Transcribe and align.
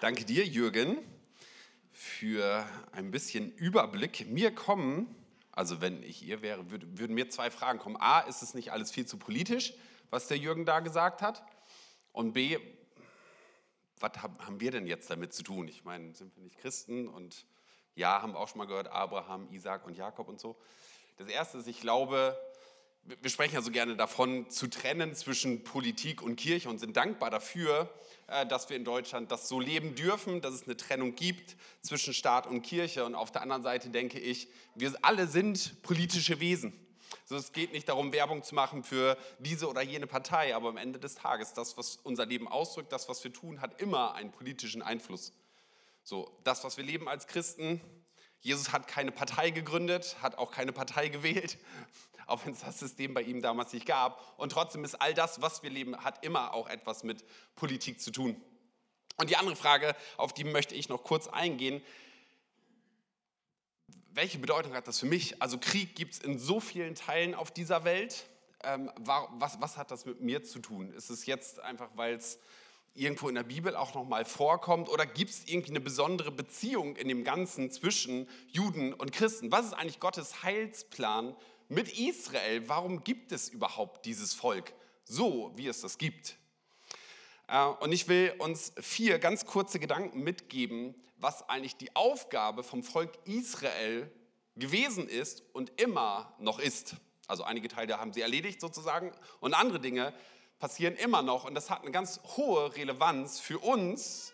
Danke 0.00 0.24
dir, 0.24 0.46
Jürgen, 0.46 0.98
für 1.90 2.64
ein 2.92 3.10
bisschen 3.10 3.50
Überblick. 3.50 4.28
Mir 4.30 4.54
kommen, 4.54 5.12
also 5.50 5.80
wenn 5.80 6.04
ich 6.04 6.22
ihr 6.22 6.40
wäre, 6.40 6.70
würden 6.70 7.14
mir 7.14 7.28
zwei 7.30 7.50
Fragen 7.50 7.80
kommen. 7.80 7.96
A, 7.98 8.20
ist 8.20 8.42
es 8.42 8.54
nicht 8.54 8.70
alles 8.70 8.92
viel 8.92 9.06
zu 9.06 9.16
politisch, 9.16 9.74
was 10.10 10.28
der 10.28 10.36
Jürgen 10.36 10.64
da 10.64 10.78
gesagt 10.78 11.20
hat? 11.20 11.42
Und 12.12 12.32
B, 12.32 12.58
was 13.98 14.12
haben 14.22 14.60
wir 14.60 14.70
denn 14.70 14.86
jetzt 14.86 15.10
damit 15.10 15.32
zu 15.32 15.42
tun? 15.42 15.66
Ich 15.66 15.82
meine, 15.82 16.14
sind 16.14 16.36
wir 16.36 16.44
nicht 16.44 16.58
Christen? 16.58 17.08
Und 17.08 17.44
ja, 17.96 18.22
haben 18.22 18.34
wir 18.34 18.38
auch 18.38 18.46
schon 18.46 18.58
mal 18.58 18.68
gehört, 18.68 18.86
Abraham, 18.86 19.48
Isaac 19.50 19.84
und 19.84 19.96
Jakob 19.96 20.28
und 20.28 20.38
so. 20.38 20.56
Das 21.16 21.26
Erste 21.26 21.58
ist, 21.58 21.66
ich 21.66 21.80
glaube, 21.80 22.38
wir 23.20 23.30
sprechen 23.30 23.54
ja 23.54 23.62
so 23.62 23.70
gerne 23.70 23.96
davon, 23.96 24.50
zu 24.50 24.68
trennen 24.68 25.14
zwischen 25.14 25.64
Politik 25.64 26.22
und 26.22 26.36
Kirche 26.36 26.68
und 26.68 26.78
sind 26.78 26.96
dankbar 26.96 27.30
dafür, 27.30 27.92
äh, 28.26 28.46
dass 28.46 28.68
wir 28.68 28.76
in 28.76 28.84
Deutschland 28.84 29.32
das 29.32 29.48
so 29.48 29.60
leben 29.60 29.94
dürfen, 29.94 30.40
dass 30.40 30.54
es 30.54 30.64
eine 30.64 30.76
Trennung 30.76 31.14
gibt 31.14 31.56
zwischen 31.80 32.12
Staat 32.12 32.46
und 32.46 32.62
Kirche. 32.62 33.04
Und 33.04 33.14
auf 33.14 33.32
der 33.32 33.42
anderen 33.42 33.62
Seite 33.62 33.90
denke 33.90 34.18
ich, 34.18 34.48
wir 34.74 34.92
alle 35.02 35.26
sind 35.26 35.82
politische 35.82 36.40
Wesen. 36.40 36.72
Also 37.22 37.36
es 37.36 37.52
geht 37.52 37.72
nicht 37.72 37.88
darum, 37.88 38.12
Werbung 38.12 38.42
zu 38.42 38.54
machen 38.54 38.84
für 38.84 39.16
diese 39.38 39.68
oder 39.68 39.82
jene 39.82 40.06
Partei, 40.06 40.54
aber 40.54 40.68
am 40.68 40.76
Ende 40.76 40.98
des 40.98 41.14
Tages, 41.14 41.54
das, 41.54 41.76
was 41.76 41.96
unser 41.96 42.26
Leben 42.26 42.48
ausdrückt, 42.48 42.92
das, 42.92 43.08
was 43.08 43.22
wir 43.24 43.32
tun, 43.32 43.60
hat 43.60 43.80
immer 43.80 44.14
einen 44.14 44.30
politischen 44.30 44.82
Einfluss. 44.82 45.32
So, 46.04 46.38
das, 46.44 46.64
was 46.64 46.76
wir 46.76 46.84
leben 46.84 47.08
als 47.08 47.26
Christen, 47.26 47.80
Jesus 48.40 48.72
hat 48.72 48.86
keine 48.86 49.10
Partei 49.10 49.50
gegründet, 49.50 50.16
hat 50.22 50.38
auch 50.38 50.52
keine 50.52 50.72
Partei 50.72 51.08
gewählt, 51.08 51.58
auch 52.28 52.44
wenn 52.44 52.52
es 52.52 52.60
das 52.60 52.78
System 52.78 53.14
bei 53.14 53.22
ihm 53.22 53.42
damals 53.42 53.72
nicht 53.72 53.86
gab. 53.86 54.22
Und 54.38 54.52
trotzdem 54.52 54.84
ist 54.84 54.94
all 54.94 55.14
das, 55.14 55.40
was 55.40 55.62
wir 55.62 55.70
leben, 55.70 55.96
hat 56.04 56.24
immer 56.24 56.54
auch 56.54 56.68
etwas 56.68 57.02
mit 57.02 57.24
Politik 57.56 58.00
zu 58.00 58.10
tun. 58.10 58.40
Und 59.16 59.30
die 59.30 59.36
andere 59.36 59.56
Frage, 59.56 59.96
auf 60.16 60.32
die 60.32 60.44
möchte 60.44 60.74
ich 60.74 60.88
noch 60.88 61.02
kurz 61.02 61.26
eingehen, 61.26 61.82
welche 64.10 64.38
Bedeutung 64.38 64.74
hat 64.74 64.88
das 64.88 64.98
für 64.98 65.06
mich? 65.06 65.40
Also 65.42 65.58
Krieg 65.58 65.94
gibt 65.94 66.14
es 66.14 66.20
in 66.20 66.38
so 66.38 66.60
vielen 66.60 66.94
Teilen 66.94 67.34
auf 67.34 67.50
dieser 67.50 67.84
Welt. 67.84 68.28
Ähm, 68.64 68.90
was, 68.96 69.60
was 69.60 69.76
hat 69.76 69.90
das 69.90 70.06
mit 70.06 70.20
mir 70.20 70.42
zu 70.42 70.58
tun? 70.58 70.92
Ist 70.92 71.10
es 71.10 71.26
jetzt 71.26 71.60
einfach, 71.60 71.88
weil 71.94 72.14
es 72.14 72.38
irgendwo 72.94 73.28
in 73.28 73.36
der 73.36 73.44
Bibel 73.44 73.76
auch 73.76 73.94
nochmal 73.94 74.24
vorkommt? 74.24 74.88
Oder 74.88 75.06
gibt 75.06 75.30
es 75.30 75.46
irgendwie 75.46 75.70
eine 75.70 75.80
besondere 75.80 76.32
Beziehung 76.32 76.96
in 76.96 77.08
dem 77.08 77.22
Ganzen 77.22 77.70
zwischen 77.70 78.28
Juden 78.48 78.92
und 78.92 79.12
Christen? 79.12 79.52
Was 79.52 79.66
ist 79.66 79.74
eigentlich 79.74 80.00
Gottes 80.00 80.42
Heilsplan 80.42 81.36
mit 81.68 81.98
Israel? 81.98 82.68
Warum 82.68 83.04
gibt 83.04 83.32
es 83.32 83.48
überhaupt 83.48 84.04
dieses 84.06 84.34
Volk 84.34 84.72
so, 85.04 85.52
wie 85.56 85.66
es 85.66 85.80
das 85.80 85.98
gibt? 85.98 86.36
Äh, 87.48 87.64
und 87.64 87.92
ich 87.92 88.08
will 88.08 88.34
uns 88.38 88.72
vier 88.80 89.18
ganz 89.18 89.46
kurze 89.46 89.78
Gedanken 89.78 90.22
mitgeben, 90.22 90.94
was 91.16 91.48
eigentlich 91.48 91.76
die 91.76 91.94
Aufgabe 91.96 92.62
vom 92.62 92.82
Volk 92.82 93.18
Israel 93.24 94.10
gewesen 94.56 95.08
ist 95.08 95.42
und 95.52 95.80
immer 95.80 96.34
noch 96.38 96.58
ist. 96.58 96.96
Also 97.26 97.44
einige 97.44 97.68
Teile 97.68 97.98
haben 97.98 98.12
sie 98.12 98.22
erledigt 98.22 98.60
sozusagen 98.60 99.12
und 99.40 99.54
andere 99.54 99.80
Dinge 99.80 100.14
passieren 100.58 100.96
immer 100.96 101.22
noch 101.22 101.44
und 101.44 101.54
das 101.54 101.70
hat 101.70 101.82
eine 101.82 101.90
ganz 101.90 102.20
hohe 102.36 102.74
Relevanz 102.74 103.38
für 103.38 103.58
uns 103.58 104.32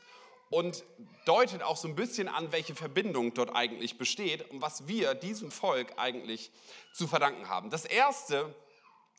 und 0.54 0.84
deutet 1.24 1.64
auch 1.64 1.76
so 1.76 1.88
ein 1.88 1.96
bisschen 1.96 2.28
an, 2.28 2.52
welche 2.52 2.76
Verbindung 2.76 3.34
dort 3.34 3.56
eigentlich 3.56 3.98
besteht 3.98 4.48
und 4.50 4.62
was 4.62 4.86
wir 4.86 5.14
diesem 5.14 5.50
Volk 5.50 5.94
eigentlich 5.96 6.52
zu 6.92 7.08
verdanken 7.08 7.48
haben. 7.48 7.70
Das 7.70 7.84
erste 7.84 8.54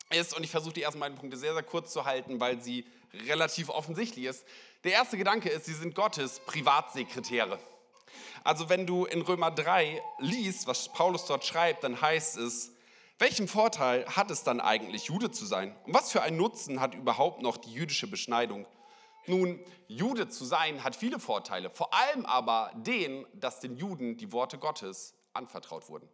ist, 0.08 0.34
und 0.34 0.44
ich 0.44 0.50
versuche 0.50 0.72
die 0.72 0.82
ersten 0.82 0.98
beiden 0.98 1.18
Punkte 1.18 1.36
sehr, 1.36 1.52
sehr 1.52 1.62
kurz 1.62 1.92
zu 1.92 2.06
halten, 2.06 2.40
weil 2.40 2.62
sie 2.62 2.86
relativ 3.28 3.68
offensichtlich 3.68 4.24
ist. 4.24 4.46
Der 4.84 4.92
erste 4.92 5.18
Gedanke 5.18 5.50
ist, 5.50 5.66
sie 5.66 5.74
sind 5.74 5.94
Gottes 5.94 6.40
Privatsekretäre. 6.40 7.58
Also 8.42 8.70
wenn 8.70 8.86
du 8.86 9.04
in 9.04 9.20
Römer 9.20 9.50
3 9.50 10.00
liest, 10.20 10.66
was 10.66 10.90
Paulus 10.90 11.26
dort 11.26 11.44
schreibt, 11.44 11.84
dann 11.84 12.00
heißt 12.00 12.38
es, 12.38 12.72
welchen 13.18 13.46
Vorteil 13.46 14.06
hat 14.06 14.30
es 14.30 14.42
dann 14.42 14.60
eigentlich, 14.60 15.06
Jude 15.06 15.30
zu 15.30 15.44
sein? 15.44 15.76
Und 15.84 15.92
was 15.92 16.12
für 16.12 16.22
einen 16.22 16.38
Nutzen 16.38 16.80
hat 16.80 16.94
überhaupt 16.94 17.42
noch 17.42 17.58
die 17.58 17.72
jüdische 17.72 18.06
Beschneidung? 18.06 18.66
Nun, 19.28 19.60
Jude 19.88 20.28
zu 20.28 20.44
sein 20.44 20.84
hat 20.84 20.96
viele 20.96 21.18
Vorteile, 21.18 21.70
vor 21.70 21.92
allem 21.94 22.26
aber 22.26 22.72
den, 22.74 23.26
dass 23.34 23.60
den 23.60 23.76
Juden 23.76 24.16
die 24.16 24.32
Worte 24.32 24.58
Gottes 24.58 25.14
anvertraut 25.32 25.88
wurden. 25.88 26.08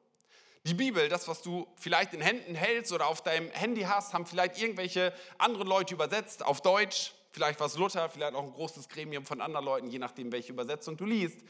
Die 0.64 0.74
Bibel, 0.74 1.08
das, 1.08 1.26
was 1.26 1.42
du 1.42 1.66
vielleicht 1.76 2.14
in 2.14 2.20
Händen 2.20 2.54
hältst 2.54 2.92
oder 2.92 3.08
auf 3.08 3.20
deinem 3.22 3.50
Handy 3.50 3.82
hast, 3.82 4.12
haben 4.12 4.26
vielleicht 4.26 4.60
irgendwelche 4.60 5.12
andere 5.36 5.64
Leute 5.64 5.94
übersetzt 5.94 6.44
auf 6.44 6.60
Deutsch. 6.60 7.14
Vielleicht 7.32 7.58
war 7.58 7.66
es 7.66 7.76
Luther, 7.76 8.08
vielleicht 8.08 8.34
auch 8.34 8.44
ein 8.44 8.52
großes 8.52 8.88
Gremium 8.88 9.26
von 9.26 9.40
anderen 9.40 9.64
Leuten, 9.64 9.88
je 9.88 9.98
nachdem, 9.98 10.30
welche 10.30 10.52
Übersetzung 10.52 10.96
du 10.96 11.04
liest. 11.04 11.40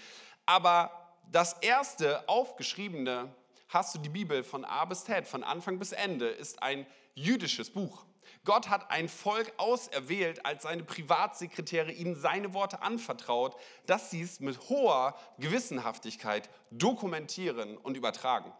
Aber 0.46 1.12
das 1.30 1.54
erste 1.60 2.26
aufgeschriebene 2.28 3.34
hast 3.72 3.94
du 3.94 3.98
die 3.98 4.08
Bibel 4.08 4.44
von 4.44 4.64
A 4.64 4.84
bis 4.84 5.04
Z, 5.04 5.26
von 5.26 5.42
Anfang 5.42 5.78
bis 5.78 5.92
Ende, 5.92 6.28
ist 6.28 6.62
ein 6.62 6.86
jüdisches 7.14 7.70
Buch. 7.70 8.04
Gott 8.44 8.68
hat 8.68 8.90
ein 8.90 9.08
Volk 9.08 9.52
auserwählt, 9.56 10.44
als 10.44 10.64
seine 10.64 10.82
Privatsekretäre 10.82 11.92
ihnen 11.92 12.14
seine 12.14 12.54
Worte 12.54 12.82
anvertraut, 12.82 13.56
dass 13.86 14.10
sie 14.10 14.22
es 14.22 14.40
mit 14.40 14.68
hoher 14.68 15.16
Gewissenhaftigkeit 15.38 16.50
dokumentieren 16.70 17.76
und 17.76 17.96
übertragen. 17.96 18.52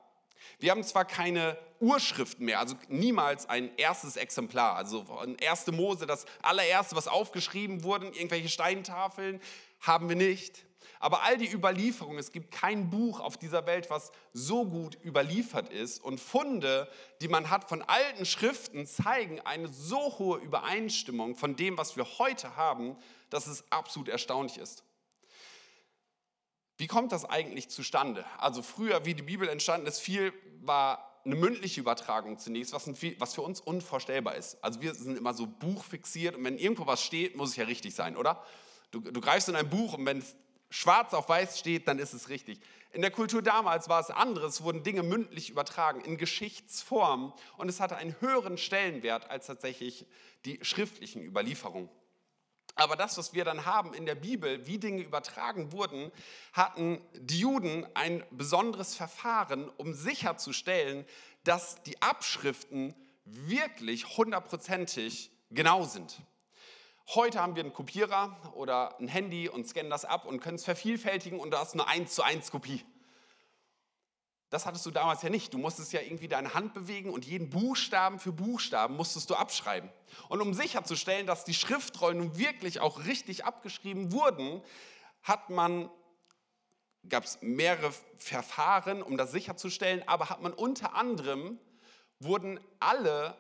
Wir 0.59 0.71
haben 0.71 0.83
zwar 0.83 1.05
keine 1.05 1.57
Urschriften 1.81 2.47
mehr, 2.47 2.59
also 2.59 2.75
niemals 2.89 3.49
ein 3.49 3.71
erstes 3.77 4.17
Exemplar, 4.17 4.77
also 4.77 5.05
ein 5.19 5.37
erste 5.37 5.73
Mose, 5.73 6.07
das 6.07 6.27
allererste, 6.43 6.97
was 6.97 7.09
aufgeschrieben 7.09 7.85
wurde, 7.85 8.07
irgendwelche 8.07 8.49
Steintafeln, 8.49 9.41
haben 9.81 10.09
wir 10.09 10.17
nicht. 10.17 10.65
Aber 11.01 11.23
all 11.23 11.37
die 11.37 11.51
Überlieferungen, 11.51 12.19
es 12.19 12.33
gibt 12.33 12.51
kein 12.51 12.91
Buch 12.91 13.21
auf 13.21 13.37
dieser 13.37 13.67
Welt, 13.67 13.91
was 13.91 14.13
so 14.33 14.65
gut 14.65 14.99
überliefert 15.05 15.73
ist. 15.73 16.03
Und 16.03 16.21
Funde, 16.21 16.89
die 17.21 17.29
man 17.29 17.51
hat 17.51 17.69
von 17.69 17.83
alten 17.83 18.25
Schriften, 18.25 18.87
zeigen 18.87 19.41
eine 19.41 19.69
so 19.69 20.19
hohe 20.19 20.39
Übereinstimmung 20.39 21.37
von 21.37 21.57
dem, 21.57 21.79
was 21.79 21.97
wir 21.97 22.07
heute 22.19 22.57
haben, 22.57 22.97
dass 23.31 23.47
es 23.47 23.65
absolut 23.71 24.09
erstaunlich 24.09 24.59
ist. 24.59 24.85
Wie 26.77 26.87
kommt 26.87 27.13
das 27.13 27.25
eigentlich 27.25 27.69
zustande? 27.69 28.25
Also 28.39 28.63
früher, 28.63 29.05
wie 29.05 29.15
die 29.15 29.23
Bibel 29.23 29.49
entstanden 29.49 29.87
ist, 29.87 30.01
viel 30.01 30.33
war 30.61 31.13
eine 31.25 31.37
mündliche 31.37 31.81
Übertragung 31.81 32.39
zunächst, 32.39 32.73
was, 32.73 33.35
für 33.35 33.43
uns 33.43 33.61
unvorstellbar 33.61 34.35
ist. 34.35 34.63
Also 34.63 34.81
wir 34.81 34.95
sind 34.95 35.17
immer 35.17 35.35
so 35.35 35.47
buchfixiert 35.47 36.37
und 36.37 36.45
wenn 36.45 36.59
irgendwo 36.59 36.87
was 36.87 37.03
steht, 37.03 37.37
muss 37.37 37.51
es 37.51 37.57
ja 37.57 37.65
richtig 37.65 37.95
sein, 37.95 38.17
oder? 38.17 38.45
Du, 38.91 39.01
du 39.01 39.21
greifst 39.21 39.49
in 39.49 39.57
ein 39.57 39.71
Buch 39.71 39.95
und 39.95 40.05
wenn 40.05 40.19
es 40.19 40.35
schwarz 40.73 41.13
auf 41.13 41.29
weiß 41.29 41.59
steht, 41.59 41.87
dann 41.87 41.99
ist 41.99 42.15
es 42.15 42.29
richtig. 42.29 42.61
In 42.93 43.03
der 43.03 43.11
Kultur 43.11 43.43
damals 43.43 43.89
war 43.89 44.01
es 44.01 44.11
anderes, 44.11 44.63
wurden 44.63 44.83
Dinge 44.83 45.03
mündlich 45.03 45.51
übertragen, 45.51 46.01
in 46.01 46.17
Geschichtsform 46.19 47.33
und 47.57 47.69
es 47.69 47.81
hatte 47.81 47.97
einen 47.97 48.21
höheren 48.21 48.59
Stellenwert 48.59 49.31
als 49.31 49.47
tatsächlich 49.47 50.07
die 50.45 50.59
schriftlichen 50.63 51.23
Überlieferungen. 51.23 51.89
Aber 52.75 52.97
das, 52.97 53.19
was 53.19 53.35
wir 53.35 53.45
dann 53.45 53.67
haben 53.67 53.93
in 53.93 54.07
der 54.07 54.15
Bibel, 54.15 54.67
wie 54.67 54.79
Dinge 54.79 55.03
übertragen 55.03 55.73
wurden, 55.73 56.11
hatten 56.55 57.01
die 57.15 57.41
Juden 57.41 57.87
ein 57.95 58.25
besonderes 58.31 58.95
Verfahren, 58.95 59.69
um 59.77 59.93
sicherzustellen, 59.93 61.05
dass 61.45 61.83
die 61.83 62.01
Abschriften 62.01 62.95
wirklich 63.25 64.17
hundertprozentig 64.17 65.31
genau 65.51 65.85
sind. 65.85 66.23
Heute 67.09 67.41
haben 67.41 67.57
wir 67.57 67.63
einen 67.63 67.73
Kopierer 67.73 68.37
oder 68.55 68.99
ein 68.99 69.09
Handy 69.09 69.49
und 69.49 69.67
scannen 69.67 69.91
das 69.91 70.05
ab 70.05 70.25
und 70.25 70.41
können 70.41 70.57
es 70.57 70.65
vervielfältigen 70.65 71.41
und 71.41 71.51
du 71.51 71.59
hast 71.59 71.75
eine 71.75 71.87
1 71.87 72.15
zu 72.15 72.23
1 72.23 72.51
Kopie. 72.51 72.85
Das 74.51 74.67
hattest 74.67 74.85
du 74.85 74.91
damals 74.91 75.23
ja 75.23 75.31
nicht. 75.31 75.55
Du 75.55 75.59
musstest 75.59 75.93
ja 75.93 76.01
irgendwie 76.01 76.29
deine 76.29 76.55
Hand 76.55 76.75
bewegen 76.75 77.11
und 77.11 77.25
jeden 77.25 77.49
Buchstaben 77.51 78.19
für 78.19 78.33
Buchstaben 78.33 78.97
musstest 78.97 79.31
du 79.31 79.35
abschreiben. 79.35 79.91
Und 80.29 80.41
um 80.43 80.53
sicherzustellen, 80.53 81.27
dass 81.27 81.45
die 81.45 81.55
Schriftrollen 81.55 82.19
nun 82.19 82.39
wirklich 82.39 82.81
auch 82.81 83.07
richtig 83.07 83.45
abgeschrieben 83.45 84.13
wurden, 84.13 84.63
hat 85.23 85.51
man 85.51 85.91
gab 87.09 87.25
es 87.25 87.39
mehrere 87.41 87.93
Verfahren, 88.19 89.03
um 89.03 89.17
das 89.17 89.33
sicherzustellen, 89.33 90.07
aber 90.07 90.31
hat 90.31 90.41
man 90.41 90.53
unter 90.53 90.95
anderem 90.95 91.59
wurden 92.21 92.61
alle 92.79 93.37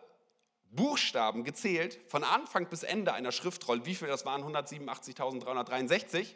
Buchstaben 0.72 1.44
gezählt, 1.44 2.00
von 2.08 2.24
Anfang 2.24 2.66
bis 2.69 2.82
Ende 2.82 3.12
einer 3.12 3.30
Schriftrolle. 3.30 3.84
Wie 3.84 3.94
viel 3.94 4.08
das 4.08 4.24
waren? 4.24 4.42
187.363. 4.42 6.34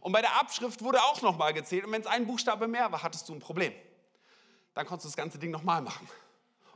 Und 0.00 0.12
bei 0.12 0.20
der 0.20 0.38
Abschrift 0.38 0.82
wurde 0.82 1.02
auch 1.02 1.22
nochmal 1.22 1.54
gezählt. 1.54 1.84
Und 1.84 1.92
wenn 1.92 2.02
es 2.02 2.06
ein 2.06 2.26
Buchstabe 2.26 2.68
mehr 2.68 2.92
war, 2.92 3.02
hattest 3.02 3.28
du 3.28 3.34
ein 3.34 3.40
Problem. 3.40 3.72
Dann 4.74 4.86
konntest 4.86 5.06
du 5.06 5.08
das 5.08 5.16
ganze 5.16 5.38
Ding 5.38 5.50
nochmal 5.50 5.80
machen. 5.80 6.06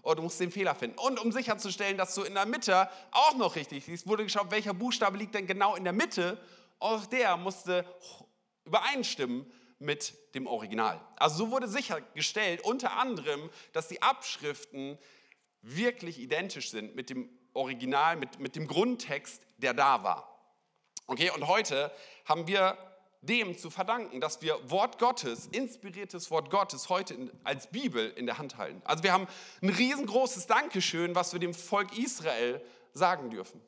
Oder 0.02 0.16
du 0.16 0.22
musst 0.22 0.40
den 0.40 0.50
Fehler 0.50 0.74
finden. 0.74 0.98
Und 0.98 1.20
um 1.20 1.30
sicherzustellen, 1.30 1.98
dass 1.98 2.14
du 2.14 2.22
in 2.22 2.32
der 2.34 2.46
Mitte 2.46 2.88
auch 3.10 3.34
noch 3.36 3.56
richtig 3.56 3.84
siehst, 3.84 4.06
wurde 4.06 4.24
geschaut, 4.24 4.50
welcher 4.50 4.72
Buchstabe 4.72 5.18
liegt 5.18 5.34
denn 5.34 5.46
genau 5.46 5.76
in 5.76 5.84
der 5.84 5.92
Mitte. 5.92 6.40
Auch 6.78 7.04
der 7.04 7.36
musste 7.36 7.84
übereinstimmen 8.64 9.44
mit 9.78 10.14
dem 10.34 10.46
Original. 10.46 11.00
Also 11.16 11.44
so 11.44 11.50
wurde 11.50 11.68
sichergestellt, 11.68 12.62
unter 12.62 12.92
anderem, 12.96 13.50
dass 13.72 13.88
die 13.88 14.00
Abschriften 14.00 14.98
wirklich 15.62 16.18
identisch 16.18 16.70
sind 16.70 16.94
mit 16.94 17.10
dem 17.10 17.28
Original, 17.54 18.16
mit, 18.16 18.38
mit 18.38 18.56
dem 18.56 18.66
Grundtext, 18.66 19.42
der 19.58 19.74
da 19.74 20.02
war. 20.02 20.38
Okay, 21.06 21.30
und 21.30 21.46
heute 21.48 21.90
haben 22.24 22.46
wir 22.46 22.76
dem 23.22 23.58
zu 23.58 23.70
verdanken, 23.70 24.20
dass 24.20 24.42
wir 24.42 24.70
Wort 24.70 24.98
Gottes, 24.98 25.46
inspiriertes 25.46 26.30
Wort 26.30 26.50
Gottes 26.50 26.88
heute 26.88 27.14
in, 27.14 27.32
als 27.44 27.68
Bibel 27.68 28.10
in 28.10 28.26
der 28.26 28.38
Hand 28.38 28.56
halten. 28.56 28.80
Also 28.84 29.02
wir 29.02 29.12
haben 29.12 29.26
ein 29.60 29.70
riesengroßes 29.70 30.46
Dankeschön, 30.46 31.14
was 31.14 31.32
wir 31.32 31.40
dem 31.40 31.54
Volk 31.54 31.96
Israel 31.98 32.62
sagen 32.92 33.30
dürfen. 33.30 33.60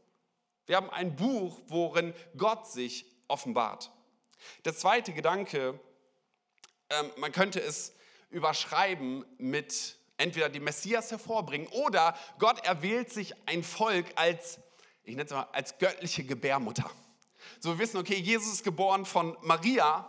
Wir 0.66 0.76
haben 0.76 0.90
ein 0.90 1.16
Buch, 1.16 1.60
worin 1.66 2.14
Gott 2.36 2.68
sich 2.70 3.06
offenbart. 3.26 3.90
Der 4.64 4.74
zweite 4.74 5.12
Gedanke, 5.12 5.80
ähm, 6.90 7.10
man 7.16 7.32
könnte 7.32 7.60
es 7.60 7.94
überschreiben 8.30 9.24
mit 9.38 9.96
entweder 10.20 10.48
dem 10.48 10.64
Messias 10.64 11.10
hervorbringen 11.10 11.68
oder 11.68 12.16
Gott 12.38 12.64
erwählt 12.64 13.10
sich 13.10 13.34
ein 13.46 13.62
Volk 13.62 14.06
als, 14.16 14.60
ich 15.02 15.16
nenne 15.16 15.26
es 15.26 15.32
mal, 15.32 15.48
als 15.52 15.78
göttliche 15.78 16.24
Gebärmutter. 16.24 16.88
So 17.58 17.70
wir 17.70 17.78
wissen, 17.78 17.98
okay, 17.98 18.16
Jesus 18.16 18.52
ist 18.52 18.64
geboren 18.64 19.06
von 19.06 19.36
Maria, 19.40 20.08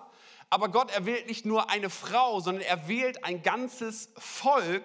aber 0.49 0.69
Gott 0.69 0.91
erwählt 0.91 1.27
nicht 1.27 1.45
nur 1.45 1.69
eine 1.69 1.89
Frau, 1.89 2.39
sondern 2.41 2.63
er 2.63 2.87
wählt 2.87 3.23
ein 3.23 3.41
ganzes 3.41 4.09
Volk, 4.17 4.83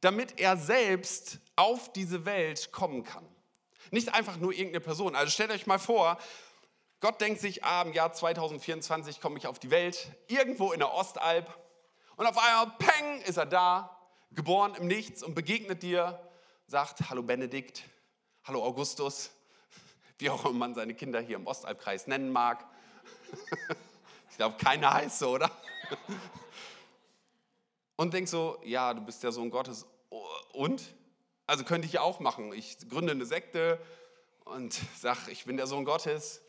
damit 0.00 0.40
er 0.40 0.56
selbst 0.56 1.38
auf 1.54 1.92
diese 1.92 2.24
Welt 2.24 2.72
kommen 2.72 3.04
kann. 3.04 3.26
Nicht 3.92 4.12
einfach 4.12 4.36
nur 4.36 4.52
irgendeine 4.52 4.80
Person. 4.80 5.14
Also 5.14 5.30
stellt 5.30 5.52
euch 5.52 5.66
mal 5.66 5.78
vor, 5.78 6.18
Gott 7.00 7.20
denkt 7.20 7.40
sich, 7.40 7.64
ah, 7.64 7.82
im 7.82 7.92
Jahr 7.92 8.12
2024 8.12 9.20
komme 9.20 9.38
ich 9.38 9.46
auf 9.46 9.58
die 9.58 9.70
Welt, 9.70 10.08
irgendwo 10.26 10.72
in 10.72 10.80
der 10.80 10.92
Ostalb. 10.92 11.48
Und 12.16 12.26
auf 12.26 12.36
einmal, 12.36 12.74
peng, 12.78 13.22
ist 13.22 13.36
er 13.36 13.46
da, 13.46 13.99
geboren 14.32 14.74
im 14.74 14.86
Nichts 14.86 15.22
und 15.22 15.34
begegnet 15.34 15.82
dir, 15.82 16.20
sagt, 16.66 17.10
hallo 17.10 17.22
Benedikt, 17.22 17.82
hallo 18.44 18.62
Augustus, 18.62 19.30
wie 20.18 20.30
auch 20.30 20.44
immer 20.44 20.58
man 20.58 20.74
seine 20.74 20.94
Kinder 20.94 21.20
hier 21.20 21.36
im 21.36 21.46
Ostalbkreis 21.46 22.06
nennen 22.06 22.30
mag. 22.30 22.64
ich 24.30 24.36
glaube, 24.36 24.56
keiner 24.56 24.92
heißt 24.94 25.18
so, 25.18 25.30
oder? 25.30 25.50
und 27.96 28.14
denkt 28.14 28.30
so, 28.30 28.60
ja, 28.64 28.94
du 28.94 29.00
bist 29.00 29.22
der 29.22 29.32
Sohn 29.32 29.50
Gottes. 29.50 29.86
Und? 30.52 30.94
Also 31.46 31.64
könnte 31.64 31.86
ich 31.86 31.94
ja 31.94 32.02
auch 32.02 32.20
machen. 32.20 32.52
Ich 32.52 32.88
gründe 32.88 33.12
eine 33.12 33.26
Sekte 33.26 33.80
und 34.44 34.80
sage, 34.98 35.30
ich 35.30 35.44
bin 35.44 35.56
der 35.56 35.66
Sohn 35.66 35.84
Gottes. 35.84 36.40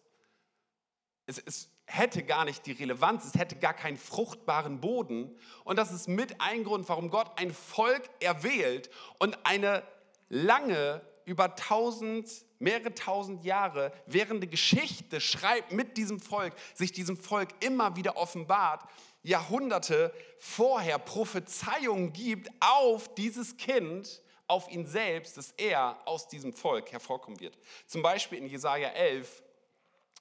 Es, 1.26 1.40
es 1.40 1.70
hätte 1.92 2.24
gar 2.24 2.46
nicht 2.46 2.66
die 2.66 2.72
Relevanz, 2.72 3.26
es 3.26 3.36
hätte 3.36 3.58
gar 3.58 3.74
keinen 3.74 3.98
fruchtbaren 3.98 4.80
Boden. 4.80 5.38
Und 5.64 5.78
das 5.78 5.92
ist 5.92 6.08
mit 6.08 6.40
ein 6.40 6.64
Grund, 6.64 6.88
warum 6.88 7.10
Gott 7.10 7.32
ein 7.36 7.54
Volk 7.54 8.10
erwählt 8.20 8.90
und 9.20 9.38
eine 9.44 9.84
lange, 10.30 11.02
über 11.26 11.56
tausend, 11.56 12.30
mehrere 12.60 12.94
tausend 12.96 13.44
Jahre 13.44 13.92
währende 14.06 14.48
Geschichte 14.48 15.22
schreibt 15.22 15.72
mit 15.72 15.98
diesem 15.98 16.20
Volk, 16.20 16.54
sich 16.74 16.92
diesem 16.92 17.18
Volk 17.18 17.50
immer 17.60 17.96
wieder 17.96 18.18
offenbart, 18.18 18.84
Jahrhunderte 19.24 20.14
vorher 20.40 20.98
Prophezeiungen 20.98 22.12
gibt 22.12 22.50
auf 22.60 23.14
dieses 23.16 23.58
Kind, 23.58 24.22
auf 24.48 24.70
ihn 24.70 24.86
selbst, 24.86 25.38
dass 25.38 25.52
er 25.58 25.98
aus 26.06 26.28
diesem 26.28 26.54
Volk 26.54 26.92
hervorkommen 26.92 27.40
wird. 27.40 27.58
Zum 27.86 28.02
Beispiel 28.02 28.40
in 28.40 28.48
Jesaja 28.48 28.90
11 28.90 29.44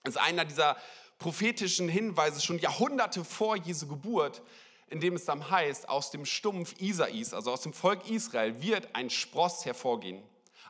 ist 0.04 0.18
einer 0.18 0.44
dieser 0.44 0.76
prophetischen 1.20 1.88
Hinweise 1.88 2.40
schon 2.40 2.58
Jahrhunderte 2.58 3.24
vor 3.24 3.54
Jesu 3.54 3.86
Geburt, 3.86 4.42
in 4.88 5.00
dem 5.00 5.14
es 5.14 5.26
dann 5.26 5.48
heißt, 5.48 5.88
aus 5.88 6.10
dem 6.10 6.24
Stumpf 6.24 6.74
Isais, 6.80 7.32
also 7.32 7.52
aus 7.52 7.60
dem 7.60 7.72
Volk 7.72 8.10
Israel, 8.10 8.60
wird 8.60 8.88
ein 8.94 9.08
Spross 9.08 9.64
hervorgehen. 9.64 10.20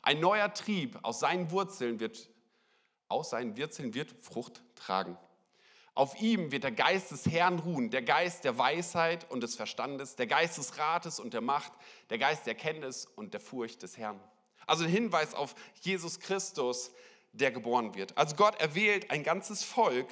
Ein 0.02 0.20
neuer 0.20 0.52
Trieb 0.52 0.98
aus 1.02 1.20
seinen 1.20 1.50
Wurzeln 1.50 2.00
wird, 2.00 2.28
aus 3.08 3.30
seinen 3.30 3.56
Wurzeln 3.56 3.94
wird 3.94 4.12
Frucht 4.20 4.60
tragen. 4.74 5.16
Auf 5.94 6.20
ihm 6.20 6.50
wird 6.52 6.64
der 6.64 6.72
Geist 6.72 7.10
des 7.10 7.26
Herrn 7.26 7.60
ruhen, 7.60 7.90
der 7.90 8.02
Geist 8.02 8.44
der 8.44 8.58
Weisheit 8.58 9.30
und 9.30 9.42
des 9.42 9.54
Verstandes, 9.54 10.16
der 10.16 10.26
Geist 10.26 10.58
des 10.58 10.78
Rates 10.78 11.20
und 11.20 11.32
der 11.32 11.40
Macht, 11.40 11.72
der 12.10 12.18
Geist 12.18 12.46
der 12.46 12.54
Kenntnis 12.54 13.06
und 13.16 13.34
der 13.34 13.40
Furcht 13.40 13.82
des 13.82 13.96
Herrn. 13.96 14.20
Also 14.66 14.84
ein 14.84 14.90
Hinweis 14.90 15.34
auf 15.34 15.54
Jesus 15.80 16.18
Christus, 16.18 16.90
der 17.32 17.50
geboren 17.50 17.94
wird. 17.94 18.16
Also 18.18 18.36
Gott 18.36 18.60
erwählt 18.60 19.10
ein 19.10 19.22
ganzes 19.22 19.62
Volk 19.62 20.08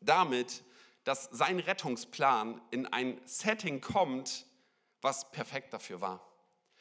damit, 0.00 0.62
dass 1.04 1.28
sein 1.32 1.58
Rettungsplan 1.60 2.60
in 2.70 2.86
ein 2.86 3.20
Setting 3.24 3.80
kommt, 3.80 4.46
was 5.00 5.30
perfekt 5.30 5.72
dafür 5.72 6.00
war. 6.00 6.26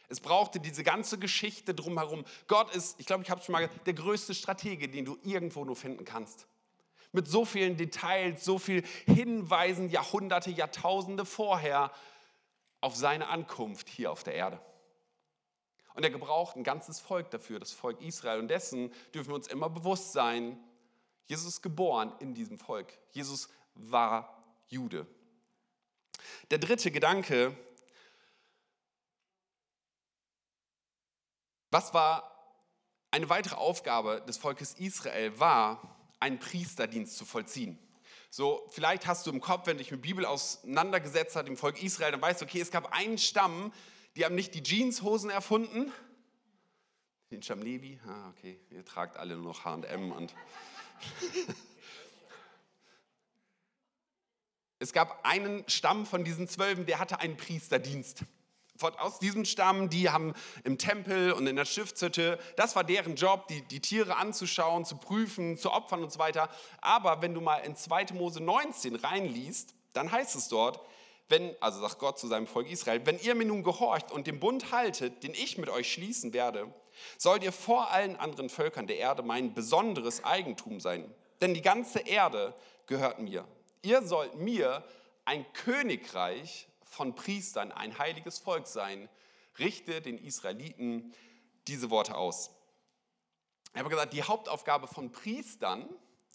Es 0.09 0.19
brauchte 0.19 0.59
diese 0.59 0.83
ganze 0.83 1.19
Geschichte 1.19 1.73
drumherum. 1.73 2.25
Gott 2.47 2.75
ist, 2.75 2.99
ich 2.99 3.05
glaube, 3.05 3.23
ich 3.23 3.29
habe 3.29 3.39
es 3.39 3.45
schon 3.45 3.53
mal 3.53 3.65
gesagt, 3.65 3.85
der 3.85 3.93
größte 3.93 4.33
Stratege, 4.33 4.89
den 4.89 5.05
du 5.05 5.17
irgendwo 5.23 5.63
nur 5.63 5.75
finden 5.75 6.03
kannst. 6.03 6.47
Mit 7.11 7.27
so 7.27 7.45
vielen 7.45 7.77
Details, 7.77 8.43
so 8.43 8.57
vielen 8.57 8.83
Hinweisen, 9.05 9.89
Jahrhunderte, 9.89 10.49
Jahrtausende 10.49 11.25
vorher 11.25 11.91
auf 12.81 12.95
seine 12.95 13.27
Ankunft 13.27 13.87
hier 13.87 14.11
auf 14.11 14.23
der 14.23 14.33
Erde. 14.33 14.59
Und 15.93 16.03
er 16.03 16.11
gebraucht 16.11 16.55
ein 16.55 16.63
ganzes 16.63 16.99
Volk 16.99 17.29
dafür, 17.29 17.59
das 17.59 17.71
Volk 17.71 18.01
Israel. 18.01 18.39
Und 18.39 18.47
dessen 18.47 18.91
dürfen 19.13 19.29
wir 19.29 19.35
uns 19.35 19.47
immer 19.47 19.69
bewusst 19.69 20.11
sein, 20.13 20.57
Jesus 21.29 21.45
ist 21.45 21.61
geboren 21.61 22.11
in 22.19 22.33
diesem 22.33 22.57
Volk. 22.57 22.91
Jesus 23.11 23.49
war 23.75 24.43
Jude. 24.67 25.05
Der 26.49 26.57
dritte 26.57 26.89
Gedanke, 26.89 27.55
was 31.69 31.93
war 31.93 32.35
eine 33.11 33.29
weitere 33.29 33.55
Aufgabe 33.55 34.23
des 34.27 34.37
Volkes 34.37 34.73
Israel, 34.73 35.39
war, 35.39 35.95
einen 36.19 36.39
Priesterdienst 36.39 37.15
zu 37.15 37.25
vollziehen. 37.25 37.77
So, 38.31 38.67
vielleicht 38.71 39.05
hast 39.05 39.27
du 39.27 39.31
im 39.31 39.39
Kopf, 39.39 39.67
wenn 39.67 39.77
dich 39.77 39.91
mit 39.91 40.01
Bibel 40.01 40.25
auseinandergesetzt 40.25 41.35
hat, 41.35 41.47
im 41.47 41.57
Volk 41.57 41.81
Israel, 41.81 42.11
dann 42.11 42.21
weißt 42.21 42.41
du, 42.41 42.45
okay, 42.45 42.59
es 42.59 42.71
gab 42.71 42.91
einen 42.91 43.19
Stamm, 43.19 43.71
die 44.15 44.25
haben 44.25 44.35
nicht 44.35 44.55
die 44.55 44.63
Jeanshosen 44.63 45.29
erfunden. 45.29 45.91
Den 47.29 47.43
Stamm 47.43 47.61
Levi, 47.61 47.99
ah, 48.07 48.29
okay, 48.29 48.59
ihr 48.71 48.83
tragt 48.83 49.15
alle 49.17 49.35
nur 49.35 49.53
noch 49.53 49.65
H&M 49.65 50.11
und 50.11 50.33
es 54.79 54.93
gab 54.93 55.25
einen 55.25 55.63
Stamm 55.67 56.05
von 56.05 56.23
diesen 56.23 56.47
Zwölfen, 56.47 56.85
der 56.85 56.99
hatte 56.99 57.19
einen 57.19 57.37
Priesterdienst. 57.37 58.23
Aus 58.81 59.19
diesem 59.19 59.43
Stamm, 59.43 59.89
die 59.89 60.09
haben 60.09 60.33
im 60.63 60.77
Tempel 60.77 61.33
und 61.33 61.47
in 61.47 61.57
der 61.57 61.65
Stiftshütte, 61.65 62.39
das 62.55 62.77
war 62.77 62.85
deren 62.85 63.15
Job, 63.15 63.49
die, 63.49 63.61
die 63.61 63.81
Tiere 63.81 64.15
anzuschauen, 64.15 64.85
zu 64.85 64.95
prüfen, 64.95 65.57
zu 65.57 65.73
opfern 65.73 66.01
und 66.01 66.13
so 66.13 66.19
weiter. 66.19 66.49
Aber 66.79 67.21
wenn 67.21 67.33
du 67.33 67.41
mal 67.41 67.57
in 67.57 67.75
2. 67.75 68.13
Mose 68.13 68.41
19 68.41 68.95
reinliest, 68.95 69.75
dann 69.91 70.09
heißt 70.09 70.35
es 70.35 70.47
dort, 70.47 70.79
wenn, 71.27 71.55
also 71.59 71.79
sagt 71.81 71.99
Gott 71.99 72.17
zu 72.17 72.27
seinem 72.27 72.47
Volk 72.47 72.69
Israel, 72.69 73.05
wenn 73.05 73.19
ihr 73.19 73.35
mir 73.35 73.45
nun 73.45 73.63
gehorcht 73.63 74.11
und 74.11 74.27
den 74.27 74.39
Bund 74.39 74.71
haltet, 74.71 75.23
den 75.23 75.33
ich 75.33 75.57
mit 75.57 75.69
euch 75.69 75.91
schließen 75.91 76.33
werde, 76.33 76.73
sollt 77.17 77.43
ihr 77.43 77.51
vor 77.51 77.91
allen 77.91 78.15
anderen 78.15 78.49
Völkern 78.49 78.87
der 78.87 78.97
Erde 78.97 79.23
mein 79.23 79.53
besonderes 79.53 80.23
Eigentum 80.23 80.79
sein. 80.79 81.13
Denn 81.41 81.53
die 81.53 81.61
ganze 81.61 81.99
Erde 81.99 82.53
gehört 82.87 83.19
mir. 83.19 83.47
Ihr 83.81 84.01
sollt 84.01 84.35
mir 84.35 84.83
ein 85.25 85.45
Königreich 85.53 86.67
von 86.83 87.15
Priestern, 87.15 87.71
ein 87.71 87.97
heiliges 87.97 88.39
Volk 88.39 88.67
sein. 88.67 89.09
Richte 89.57 90.01
den 90.01 90.17
Israeliten 90.17 91.13
diese 91.67 91.89
Worte 91.89 92.15
aus. 92.15 92.51
Ich 93.73 93.79
habe 93.79 93.89
gesagt, 93.89 94.13
die 94.13 94.23
Hauptaufgabe 94.23 94.87
von 94.87 95.11
Priestern, 95.11 95.87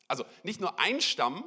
also 0.06 0.24
nicht 0.42 0.60
nur 0.60 0.78
ein 0.78 1.00
Stamm, 1.00 1.44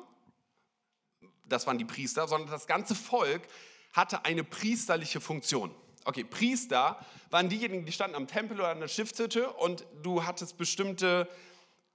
das 1.45 1.65
waren 1.65 1.77
die 1.77 1.85
Priester, 1.85 2.27
sondern 2.27 2.51
das 2.51 2.67
ganze 2.67 2.93
Volk 2.93 3.47
hatte 3.93 4.25
eine 4.25 4.43
priesterliche 4.43 5.21
Funktion. 5.21 5.73
Okay, 6.07 6.23
Priester 6.23 6.97
waren 7.31 7.49
diejenigen, 7.49 7.85
die 7.85 7.91
standen 7.91 8.15
am 8.15 8.27
Tempel 8.27 8.57
oder 8.57 8.69
an 8.69 8.79
der 8.79 8.87
Stiftshütte 8.87 9.51
und 9.51 9.85
du 10.03 10.23
hattest 10.23 10.57
bestimmte 10.57 11.27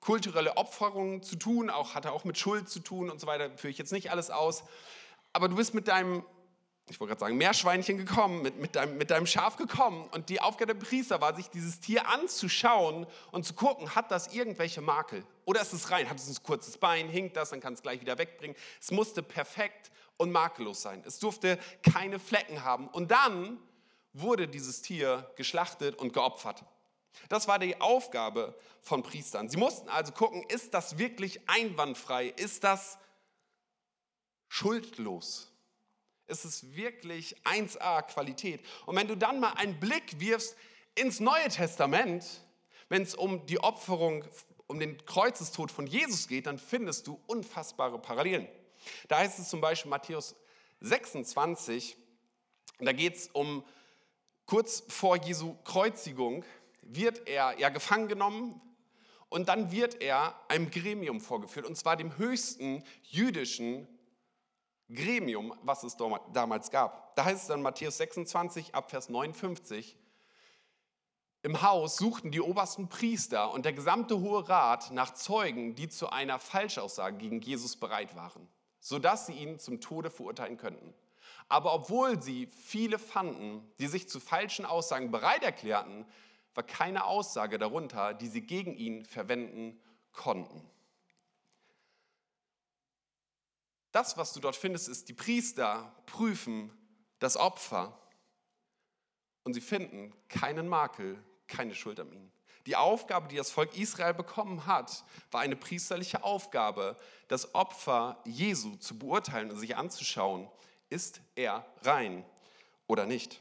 kulturelle 0.01 0.59
Opferungen 0.59 1.23
zu 1.23 1.37
tun, 1.37 1.71
auch 1.71 1.95
hatte 1.95 2.13
auch 2.13 2.25
mit 2.25 2.37
Schuld 2.37 2.69
zu 2.69 2.81
tun 2.81 3.09
und 3.09 3.23
so 3.23 3.27
weiter, 3.27 3.57
führe 3.57 3.71
ich 3.71 3.79
jetzt 3.79 3.91
nicht 3.91 4.11
alles 4.11 4.29
aus. 4.29 4.65
Aber 5.33 5.49
du 5.49 5.57
bist 5.57 5.73
mit 5.73 5.89
deinem, 5.89 6.27
ich 6.91 7.01
wollte 7.01 7.13
gerade 7.13 7.21
sagen, 7.21 7.39
Meerschweinchen 7.39 7.97
gekommen, 7.97 8.43
mit, 8.43 8.59
mit, 8.61 8.77
deinem, 8.77 8.99
mit 8.99 9.11
deinem 9.11 9.27
Schaf 9.27 9.57
gekommen 9.57 10.07
und 10.13 10.29
die 10.29 10.43
Aufgabe 10.43 10.75
der 10.75 10.87
Priester 10.87 11.23
war, 11.23 11.35
sich 11.35 11.49
dieses 11.49 11.81
Tier 11.81 12.07
anzuschauen 12.11 13.07
und 13.31 13.47
zu 13.47 13.55
gucken, 13.55 13.95
hat 13.95 14.11
das 14.11 14.35
irgendwelche 14.35 14.83
Makel? 14.83 15.25
Oder 15.47 15.63
ist 15.63 15.73
es 15.73 15.91
rein? 15.91 16.11
Hat 16.11 16.19
es 16.19 16.29
ein 16.29 16.37
kurzes 16.43 16.77
Bein? 16.77 17.09
Hinkt 17.09 17.39
das? 17.39 17.49
Dann 17.49 17.61
kann 17.61 17.73
es 17.73 17.81
gleich 17.81 18.03
wieder 18.03 18.19
wegbringen. 18.19 18.59
Es 18.79 18.91
musste 18.91 19.23
perfekt 19.23 19.91
und 20.19 20.33
makellos 20.33 20.83
sein. 20.83 21.03
Es 21.07 21.19
durfte 21.19 21.59
keine 21.83 22.19
Flecken 22.19 22.63
haben. 22.63 22.89
Und 22.89 23.11
dann 23.11 23.59
wurde 24.13 24.49
dieses 24.49 24.83
Tier 24.83 25.31
geschlachtet 25.37 25.97
und 25.97 26.13
geopfert. 26.13 26.65
Das 27.29 27.49
war 27.49 27.59
die 27.59 27.81
Aufgabe 27.81 28.57
von 28.81 29.03
Priestern. 29.03 29.49
Sie 29.49 29.57
mussten 29.57 29.89
also 29.89 30.13
gucken, 30.13 30.45
ist 30.49 30.75
das 30.75 30.99
wirklich 30.99 31.49
einwandfrei? 31.49 32.29
Ist 32.29 32.65
das 32.65 32.99
schuldlos? 34.49 35.53
Ist 36.27 36.45
es 36.45 36.75
wirklich 36.75 37.37
1a 37.45 38.03
Qualität? 38.03 38.65
Und 38.87 38.97
wenn 38.97 39.09
du 39.09 39.17
dann 39.17 39.41
mal 39.41 39.53
einen 39.53 39.79
Blick 39.79 40.19
wirfst 40.21 40.57
ins 40.95 41.21
Neue 41.21 41.49
Testament, 41.49 42.25
wenn 42.89 43.03
es 43.03 43.15
um 43.15 43.45
die 43.47 43.59
Opferung 43.59 44.25
um 44.67 44.81
den 44.81 45.05
Kreuzestod 45.05 45.71
von 45.71 45.87
Jesus 45.87 46.29
geht, 46.29 46.47
dann 46.47 46.59
findest 46.59 47.07
du 47.07 47.21
unfassbare 47.27 47.99
Parallelen. 47.99 48.49
Da 49.09 49.19
heißt 49.19 49.39
es 49.39 49.49
zum 49.49 49.61
Beispiel 49.61 49.91
Matthäus 49.91 50.35
26, 50.81 51.97
da 52.79 52.93
geht 52.93 53.15
es 53.17 53.29
um 53.29 53.65
kurz 54.47 54.85
vor 54.89 55.17
Jesu 55.17 55.55
Kreuzigung, 55.65 56.45
wird 56.83 57.29
er 57.29 57.59
ja 57.59 57.69
gefangen 57.69 58.09
genommen 58.09 58.61
und 59.29 59.49
dann 59.49 59.71
wird 59.73 60.03
er 60.03 60.35
einem 60.49 60.71
Gremium 60.71 61.21
vorgeführt, 61.21 61.67
und 61.67 61.77
zwar 61.77 61.97
dem 61.97 62.19
höchsten 62.19 62.85
jüdischen 63.03 63.89
Gremium, 64.91 65.55
was 65.63 65.85
es 65.85 65.97
damals 65.97 66.71
gab. 66.71 67.17
Da 67.17 67.25
heißt 67.25 67.43
es 67.43 67.49
dann 67.49 67.63
Matthäus 67.63 67.97
26 67.97 68.75
ab 68.75 68.91
Vers 68.91 69.09
59, 69.09 69.97
im 71.45 71.61
Haus 71.61 71.97
suchten 71.97 72.31
die 72.31 72.41
obersten 72.41 72.89
Priester 72.89 73.53
und 73.53 73.65
der 73.65 73.73
gesamte 73.73 74.21
Hohe 74.21 74.49
Rat 74.49 74.93
nach 74.93 75.13
Zeugen, 75.15 75.75
die 75.75 75.89
zu 75.89 76.09
einer 76.11 76.39
Falschaussage 76.39 77.17
gegen 77.17 77.41
Jesus 77.41 77.77
bereit 77.77 78.15
waren, 78.15 78.47
sodass 78.79 79.27
sie 79.27 79.33
ihn 79.33 79.59
zum 79.59 79.81
Tode 79.81 80.11
verurteilen 80.11 80.57
könnten. 80.57 80.95
Aber 81.49 81.75
obwohl 81.75 82.23
sie 82.23 82.47
viele 82.47 82.99
fanden, 82.99 83.67
die 83.79 83.87
sich 83.87 84.09
zu 84.09 84.21
falschen 84.21 84.65
Aussagen 84.65 85.11
bereit 85.11 85.43
erklärten, 85.43 86.07
war 86.55 86.65
keine 86.65 87.05
Aussage 87.05 87.59
darunter, 87.59 88.15
die 88.15 88.29
sie 88.29 88.43
gegen 88.43 88.75
ihn 88.75 89.05
verwenden 89.05 89.81
konnten. 90.13 90.69
Das, 93.93 94.17
was 94.17 94.33
du 94.33 94.41
dort 94.41 94.57
findest, 94.57 94.89
ist, 94.89 95.09
die 95.09 95.15
Priester 95.15 95.95
prüfen 96.07 96.71
das 97.19 97.37
Opfer 97.37 97.99
und 99.45 99.55
sie 99.55 99.61
finden 99.61 100.15
keinen 100.29 100.67
Makel, 100.67 101.23
keine 101.47 101.75
Schuld 101.75 102.01
an 102.01 102.11
ihm. 102.11 102.33
Die 102.67 102.77
Aufgabe, 102.77 103.29
die 103.29 103.37
das 103.37 103.51
Volk 103.51 103.77
Israel 103.77 104.15
bekommen 104.15 104.67
hat, 104.67 105.05
war 105.31 105.41
eine 105.41 105.57
priesterliche 105.57 106.23
Aufgabe, 106.23 106.97
das 107.29 107.55
Opfer 107.55 108.23
Jesu 108.25 108.77
zu 108.77 108.99
beurteilen 108.99 109.51
und 109.51 109.59
sich 109.59 109.77
anzuschauen, 109.77 110.49
ist 110.93 111.23
er 111.35 111.65
rein 111.83 112.25
oder 112.87 113.07
nicht. 113.07 113.41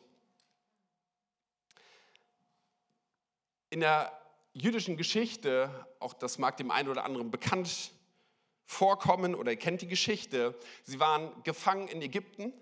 In 3.70 3.81
der 3.81 4.12
jüdischen 4.53 4.98
Geschichte, 4.98 5.70
auch 6.00 6.13
das 6.13 6.38
mag 6.38 6.58
dem 6.58 6.72
einen 6.72 6.89
oder 6.89 7.05
anderen 7.05 7.29
bekannt 7.29 7.91
vorkommen 8.65 9.36
oder 9.36 9.51
ihr 9.51 9.60
kennt 9.60 9.81
die 9.81 9.88
Geschichte, 9.88 10.58
sie 10.84 11.00
waren 11.00 11.31
gefangen 11.43 11.88
in 11.88 12.01
Ägypten 12.01 12.53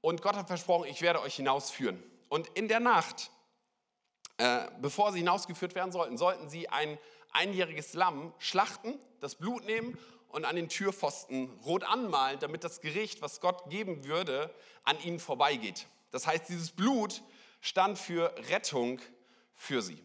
und 0.00 0.22
Gott 0.22 0.36
hat 0.36 0.46
versprochen, 0.46 0.88
ich 0.88 1.02
werde 1.02 1.20
euch 1.20 1.36
hinausführen. 1.36 2.02
Und 2.28 2.48
in 2.54 2.68
der 2.68 2.80
Nacht 2.80 3.30
äh, 4.38 4.66
bevor 4.80 5.12
sie 5.12 5.18
hinausgeführt 5.20 5.74
werden 5.74 5.92
sollten, 5.92 6.18
sollten 6.18 6.48
sie 6.48 6.68
ein 6.68 6.98
einjähriges 7.32 7.94
Lamm 7.94 8.34
schlachten, 8.38 8.98
das 9.20 9.34
Blut 9.34 9.64
nehmen 9.64 9.98
und 10.36 10.44
an 10.44 10.54
den 10.54 10.68
Türpfosten 10.68 11.48
rot 11.64 11.82
anmalen, 11.82 12.38
damit 12.40 12.62
das 12.62 12.82
Gericht, 12.82 13.22
was 13.22 13.40
Gott 13.40 13.70
geben 13.70 14.04
würde, 14.04 14.54
an 14.84 15.00
ihnen 15.00 15.18
vorbeigeht. 15.18 15.86
Das 16.10 16.26
heißt, 16.26 16.50
dieses 16.50 16.72
Blut 16.72 17.22
stand 17.62 17.98
für 17.98 18.34
Rettung 18.50 19.00
für 19.54 19.80
sie. 19.80 20.04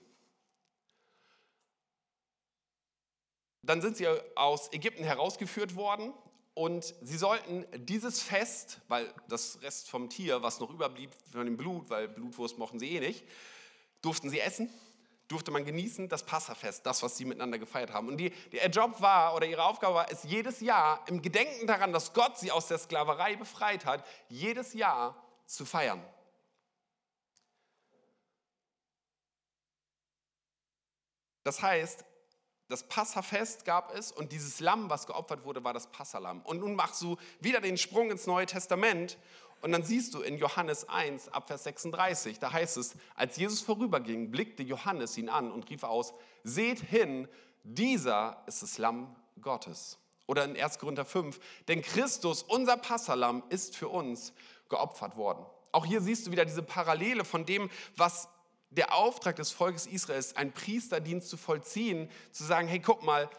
Dann 3.61 3.81
sind 3.81 3.97
sie 3.97 4.07
aus 4.35 4.71
Ägypten 4.71 5.03
herausgeführt 5.03 5.75
worden 5.75 6.13
und 6.53 6.95
sie 7.01 7.17
sollten 7.17 7.65
dieses 7.85 8.21
Fest, 8.21 8.79
weil 8.88 9.13
das 9.27 9.61
Rest 9.61 9.89
vom 9.89 10.09
Tier, 10.09 10.41
was 10.41 10.61
noch 10.61 10.69
überblieb 10.69 11.11
von 11.29 11.43
dem 11.43 11.57
Blut, 11.57 11.89
weil 11.89 12.07
Blutwurst 12.07 12.57
mochten 12.57 12.79
sie 12.79 12.95
eh 12.95 13.01
nicht, 13.01 13.25
durften 14.01 14.29
sie 14.29 14.39
essen, 14.39 14.69
durfte 15.31 15.51
man 15.51 15.65
genießen, 15.65 16.09
das 16.09 16.23
Passafest, 16.23 16.85
das, 16.85 17.01
was 17.03 17.17
sie 17.17 17.25
miteinander 17.25 17.57
gefeiert 17.57 17.93
haben. 17.93 18.07
Und 18.07 18.17
die, 18.17 18.33
ihr 18.51 18.67
Job 18.67 19.01
war 19.01 19.35
oder 19.35 19.45
ihre 19.45 19.63
Aufgabe 19.63 19.95
war 19.95 20.11
es, 20.11 20.23
jedes 20.23 20.59
Jahr 20.59 21.03
im 21.07 21.21
Gedenken 21.21 21.67
daran, 21.67 21.93
dass 21.93 22.13
Gott 22.13 22.38
sie 22.38 22.51
aus 22.51 22.67
der 22.67 22.77
Sklaverei 22.77 23.35
befreit 23.35 23.85
hat, 23.85 24.05
jedes 24.29 24.73
Jahr 24.73 25.15
zu 25.45 25.65
feiern. 25.65 26.03
Das 31.43 31.61
heißt, 31.61 32.05
das 32.71 32.83
Passafest 32.83 33.65
gab 33.65 33.93
es 33.95 34.11
und 34.11 34.31
dieses 34.31 34.59
Lamm, 34.59 34.89
was 34.89 35.05
geopfert 35.05 35.45
wurde, 35.45 35.63
war 35.63 35.73
das 35.73 35.87
Passalam. 35.87 36.41
Und 36.41 36.61
nun 36.61 36.75
machst 36.75 37.01
du 37.01 37.17
wieder 37.39 37.61
den 37.61 37.77
Sprung 37.77 38.09
ins 38.09 38.25
Neue 38.25 38.45
Testament 38.45 39.17
und 39.61 39.71
dann 39.71 39.83
siehst 39.83 40.13
du 40.13 40.21
in 40.21 40.37
Johannes 40.37 40.89
1, 40.89 41.29
Abvers 41.29 41.63
36, 41.65 42.39
da 42.39 42.51
heißt 42.51 42.77
es, 42.77 42.95
als 43.15 43.37
Jesus 43.37 43.61
vorüberging, 43.61 44.31
blickte 44.31 44.63
Johannes 44.63 45.17
ihn 45.17 45.29
an 45.29 45.51
und 45.51 45.69
rief 45.69 45.83
aus, 45.83 46.13
seht 46.43 46.79
hin, 46.79 47.27
dieser 47.63 48.41
ist 48.47 48.63
das 48.63 48.77
Lamm 48.79 49.15
Gottes. 49.39 49.99
Oder 50.25 50.45
in 50.45 50.59
1. 50.59 50.79
Korinther 50.79 51.05
5, 51.05 51.39
denn 51.67 51.81
Christus, 51.81 52.41
unser 52.41 52.77
Passalam, 52.77 53.43
ist 53.49 53.75
für 53.75 53.89
uns 53.89 54.33
geopfert 54.69 55.17
worden. 55.17 55.45
Auch 55.73 55.85
hier 55.85 56.01
siehst 56.01 56.25
du 56.25 56.31
wieder 56.31 56.45
diese 56.45 56.63
Parallele 56.63 57.25
von 57.25 57.45
dem, 57.45 57.69
was 57.97 58.29
der 58.71 58.93
Auftrag 58.93 59.35
des 59.35 59.51
Volkes 59.51 59.85
Israels, 59.85 60.35
einen 60.35 60.51
Priesterdienst 60.51 61.29
zu 61.29 61.37
vollziehen, 61.37 62.09
zu 62.31 62.43
sagen, 62.43 62.67
hey, 62.67 62.79
guck 62.79 63.03
mal, 63.03 63.29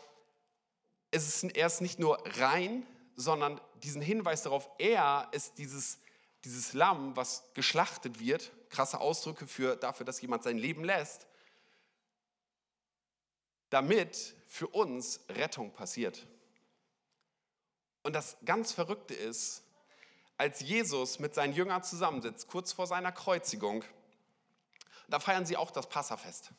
es 1.11 1.27
ist, 1.27 1.57
er 1.57 1.67
ist 1.67 1.81
nicht 1.81 1.99
nur 1.99 2.23
rein, 2.39 2.87
sondern 3.17 3.61
diesen 3.83 4.01
Hinweis 4.01 4.43
darauf, 4.43 4.71
er 4.79 5.29
ist 5.33 5.59
dieses 5.59 5.99
dieses 6.45 6.73
Lamm, 6.73 7.15
was 7.17 7.45
geschlachtet 7.55 8.19
wird, 8.19 8.51
krasse 8.71 9.01
Ausdrücke 9.01 9.47
für, 9.47 9.77
dafür, 9.77 10.05
dass 10.05 10.21
jemand 10.21 10.43
sein 10.43 10.59
Leben 10.59 10.85
lässt, 10.85 11.27
damit 13.71 14.35
für 14.49 14.69
uns 14.69 15.21
Rettung 15.29 15.73
passiert. 15.73 16.27
Und 18.03 18.15
das 18.15 18.37
ganz 18.45 18.73
Verrückte 18.73 19.15
ist, 19.15 19.63
als 20.37 20.61
Jesus 20.61 21.21
mit 21.21 21.35
seinen 21.35 21.53
Jüngern 21.53 21.85
zusammensitzt, 21.85 22.49
kurz 22.49 22.73
vor 22.73 22.87
seiner 22.87 23.13
Kreuzigung, 23.13 23.85
da 25.09 25.21
feiern 25.21 25.47
sie 25.47 25.57
auch 25.57 25.71
das 25.71 25.89
Passafest. 25.89 26.51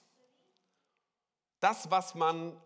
Das, 1.59 1.89
was 1.89 2.15
man 2.15 2.59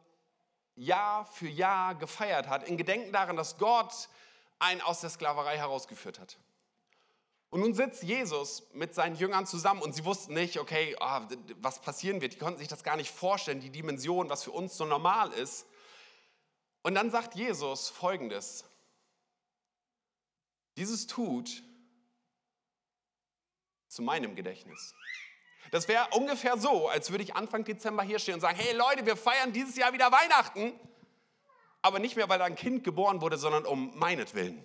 Jahr 0.75 1.25
für 1.25 1.47
Jahr 1.47 1.95
gefeiert 1.95 2.47
hat, 2.47 2.67
in 2.67 2.77
Gedenken 2.77 3.11
daran, 3.11 3.35
dass 3.35 3.57
Gott 3.57 4.09
einen 4.59 4.81
aus 4.81 5.01
der 5.01 5.09
Sklaverei 5.09 5.57
herausgeführt 5.57 6.19
hat. 6.19 6.37
Und 7.49 7.61
nun 7.61 7.73
sitzt 7.73 8.03
Jesus 8.03 8.63
mit 8.73 8.93
seinen 8.93 9.15
Jüngern 9.15 9.45
zusammen 9.45 9.81
und 9.81 9.93
sie 9.93 10.03
wussten 10.03 10.33
nicht, 10.33 10.59
okay, 10.59 10.95
oh, 10.99 11.21
was 11.61 11.79
passieren 11.79 12.19
wird. 12.21 12.33
Die 12.33 12.37
konnten 12.37 12.59
sich 12.59 12.67
das 12.67 12.83
gar 12.83 12.97
nicht 12.97 13.11
vorstellen, 13.11 13.61
die 13.61 13.69
Dimension, 13.69 14.29
was 14.29 14.43
für 14.43 14.51
uns 14.51 14.75
so 14.75 14.85
normal 14.85 15.31
ist. 15.31 15.65
Und 16.83 16.95
dann 16.95 17.09
sagt 17.09 17.35
Jesus 17.35 17.89
Folgendes. 17.89 18.65
Dieses 20.75 21.07
tut 21.07 21.63
zu 23.87 24.01
meinem 24.01 24.35
Gedächtnis. 24.35 24.93
Das 25.71 25.87
wäre 25.87 26.07
ungefähr 26.11 26.57
so, 26.57 26.87
als 26.87 27.11
würde 27.11 27.23
ich 27.23 27.35
Anfang 27.35 27.63
Dezember 27.63 28.03
hier 28.03 28.19
stehen 28.19 28.35
und 28.35 28.41
sagen, 28.41 28.57
hey 28.57 28.75
Leute, 28.75 29.05
wir 29.05 29.17
feiern 29.17 29.51
dieses 29.53 29.75
Jahr 29.75 29.93
wieder 29.93 30.11
Weihnachten. 30.11 30.79
Aber 31.81 31.99
nicht 31.99 32.15
mehr, 32.15 32.27
weil 32.29 32.39
da 32.39 32.45
ein 32.45 32.55
Kind 32.55 32.83
geboren 32.83 33.21
wurde, 33.21 33.37
sondern 33.37 33.65
um 33.65 33.97
meinetwillen. 33.97 34.63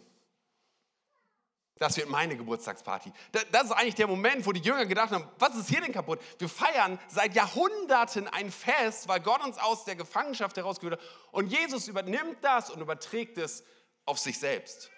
Das 1.82 1.96
wird 1.96 2.08
meine 2.08 2.36
Geburtstagsparty. 2.36 3.12
Das 3.50 3.64
ist 3.64 3.72
eigentlich 3.72 3.96
der 3.96 4.06
Moment, 4.06 4.46
wo 4.46 4.52
die 4.52 4.60
Jünger 4.60 4.86
gedacht 4.86 5.10
haben, 5.10 5.28
was 5.38 5.56
ist 5.56 5.68
hier 5.68 5.80
denn 5.80 5.92
kaputt? 5.92 6.20
Wir 6.38 6.48
feiern 6.48 6.98
seit 7.08 7.34
Jahrhunderten 7.34 8.28
ein 8.28 8.52
Fest, 8.52 9.08
weil 9.08 9.18
Gott 9.18 9.44
uns 9.44 9.58
aus 9.58 9.84
der 9.84 9.96
Gefangenschaft 9.96 10.56
herausgeführt 10.56 11.00
hat. 11.00 11.08
Und 11.32 11.48
Jesus 11.48 11.88
übernimmt 11.88 12.36
das 12.42 12.70
und 12.70 12.80
überträgt 12.80 13.36
es 13.36 13.64
auf 14.04 14.18
sich 14.18 14.38
selbst. 14.38 14.92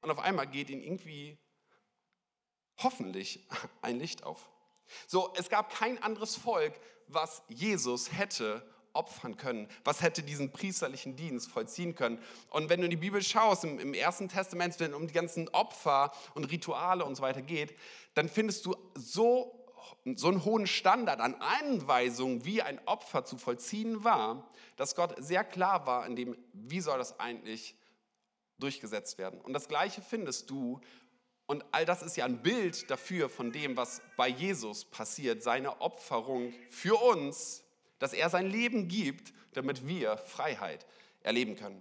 Und 0.00 0.10
auf 0.10 0.20
einmal 0.20 0.46
geht 0.46 0.70
ihnen 0.70 0.82
irgendwie 0.82 1.38
hoffentlich 2.78 3.46
ein 3.82 3.98
Licht 3.98 4.24
auf. 4.24 4.50
So, 5.06 5.32
es 5.36 5.48
gab 5.48 5.74
kein 5.74 6.02
anderes 6.02 6.36
Volk, 6.36 6.74
was 7.08 7.42
Jesus 7.48 8.12
hätte 8.12 8.62
opfern 8.96 9.36
können? 9.36 9.68
Was 9.84 10.00
hätte 10.00 10.22
diesen 10.22 10.50
priesterlichen 10.50 11.16
Dienst 11.16 11.50
vollziehen 11.50 11.94
können? 11.94 12.18
Und 12.50 12.70
wenn 12.70 12.80
du 12.80 12.86
in 12.86 12.90
die 12.90 12.96
Bibel 12.96 13.22
schaust, 13.22 13.64
im, 13.64 13.78
im 13.78 13.94
Ersten 13.94 14.28
Testament, 14.28 14.80
wenn 14.80 14.90
es 14.90 14.96
um 14.96 15.06
die 15.06 15.12
ganzen 15.12 15.48
Opfer 15.50 16.12
und 16.34 16.44
Rituale 16.44 17.04
und 17.04 17.14
so 17.14 17.22
weiter 17.22 17.42
geht, 17.42 17.76
dann 18.14 18.28
findest 18.28 18.66
du 18.66 18.74
so 18.94 19.52
so 20.14 20.28
einen 20.28 20.44
hohen 20.44 20.68
Standard 20.68 21.20
an 21.20 21.34
Anweisungen, 21.34 22.44
wie 22.44 22.62
ein 22.62 22.80
Opfer 22.86 23.24
zu 23.24 23.38
vollziehen 23.38 24.04
war, 24.04 24.48
dass 24.76 24.94
Gott 24.94 25.16
sehr 25.18 25.42
klar 25.42 25.84
war 25.86 26.06
in 26.06 26.14
dem, 26.14 26.36
wie 26.52 26.80
soll 26.80 26.98
das 26.98 27.18
eigentlich 27.18 27.74
durchgesetzt 28.58 29.18
werden. 29.18 29.40
Und 29.40 29.52
das 29.52 29.66
Gleiche 29.66 30.02
findest 30.02 30.48
du, 30.48 30.80
und 31.46 31.64
all 31.70 31.84
das 31.84 32.02
ist 32.02 32.16
ja 32.16 32.24
ein 32.24 32.42
Bild 32.42 32.90
dafür 32.90 33.28
von 33.28 33.52
dem, 33.52 33.76
was 33.76 34.02
bei 34.16 34.28
Jesus 34.28 34.84
passiert, 34.84 35.42
seine 35.42 35.80
Opferung 35.80 36.52
für 36.70 37.00
uns, 37.00 37.62
dass 37.98 38.12
er 38.12 38.30
sein 38.30 38.50
Leben 38.50 38.88
gibt, 38.88 39.32
damit 39.52 39.86
wir 39.86 40.16
Freiheit 40.18 40.86
erleben 41.20 41.56
können. 41.56 41.80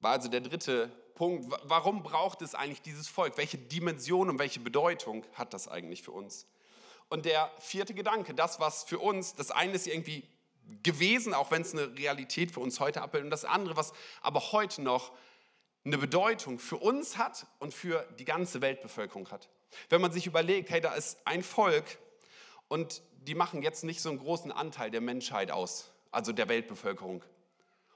War 0.00 0.12
also 0.12 0.28
der 0.28 0.40
dritte 0.40 0.88
Punkt. 1.14 1.52
Warum 1.64 2.02
braucht 2.02 2.42
es 2.42 2.54
eigentlich 2.54 2.82
dieses 2.82 3.08
Volk? 3.08 3.36
Welche 3.36 3.58
Dimension 3.58 4.30
und 4.30 4.38
welche 4.38 4.60
Bedeutung 4.60 5.24
hat 5.34 5.54
das 5.54 5.68
eigentlich 5.68 6.02
für 6.02 6.12
uns? 6.12 6.46
Und 7.08 7.24
der 7.24 7.50
vierte 7.58 7.94
Gedanke, 7.94 8.34
das, 8.34 8.58
was 8.58 8.84
für 8.84 8.98
uns, 8.98 9.34
das 9.34 9.50
eine 9.50 9.72
ist 9.72 9.86
irgendwie 9.86 10.28
gewesen, 10.82 11.34
auch 11.34 11.50
wenn 11.50 11.62
es 11.62 11.72
eine 11.72 11.96
Realität 11.96 12.50
für 12.50 12.60
uns 12.60 12.80
heute 12.80 13.02
abbildet, 13.02 13.26
und 13.26 13.30
das 13.30 13.44
andere, 13.44 13.76
was 13.76 13.92
aber 14.22 14.52
heute 14.52 14.82
noch 14.82 15.12
eine 15.86 15.98
Bedeutung 15.98 16.58
für 16.58 16.76
uns 16.76 17.16
hat 17.16 17.46
und 17.60 17.72
für 17.72 18.06
die 18.18 18.24
ganze 18.24 18.60
Weltbevölkerung 18.60 19.30
hat. 19.30 19.48
Wenn 19.88 20.00
man 20.00 20.10
sich 20.10 20.26
überlegt, 20.26 20.70
hey, 20.70 20.80
da 20.80 20.94
ist 20.94 21.18
ein 21.24 21.44
Volk 21.44 21.84
und 22.68 23.02
die 23.22 23.36
machen 23.36 23.62
jetzt 23.62 23.84
nicht 23.84 24.00
so 24.00 24.08
einen 24.08 24.18
großen 24.18 24.50
Anteil 24.50 24.90
der 24.90 25.00
Menschheit 25.00 25.50
aus, 25.50 25.92
also 26.10 26.32
der 26.32 26.48
Weltbevölkerung. 26.48 27.24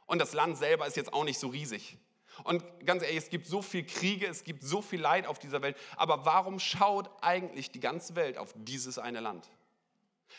Und 0.07 0.21
das 0.21 0.33
Land 0.33 0.57
selber 0.57 0.87
ist 0.87 0.97
jetzt 0.97 1.13
auch 1.13 1.25
nicht 1.25 1.39
so 1.39 1.49
riesig. 1.49 1.99
Und 2.45 2.63
ganz 2.87 3.03
ehrlich, 3.03 3.19
es 3.19 3.29
gibt 3.29 3.47
so 3.47 3.61
viel 3.61 3.85
Kriege, 3.85 4.27
es 4.27 4.45
gibt 4.45 4.63
so 4.63 4.83
viel 4.83 5.01
Leid 5.01 5.27
auf 5.27 5.39
dieser 5.39 5.61
Welt. 5.63 5.77
Aber 5.97 6.25
warum 6.25 6.61
schaut 6.61 7.11
eigentlich 7.23 7.73
die 7.73 7.81
ganze 7.81 8.15
Welt 8.15 8.39
auf 8.39 8.55
dieses 8.57 8.99
eine 8.99 9.21
Land? 9.21 9.51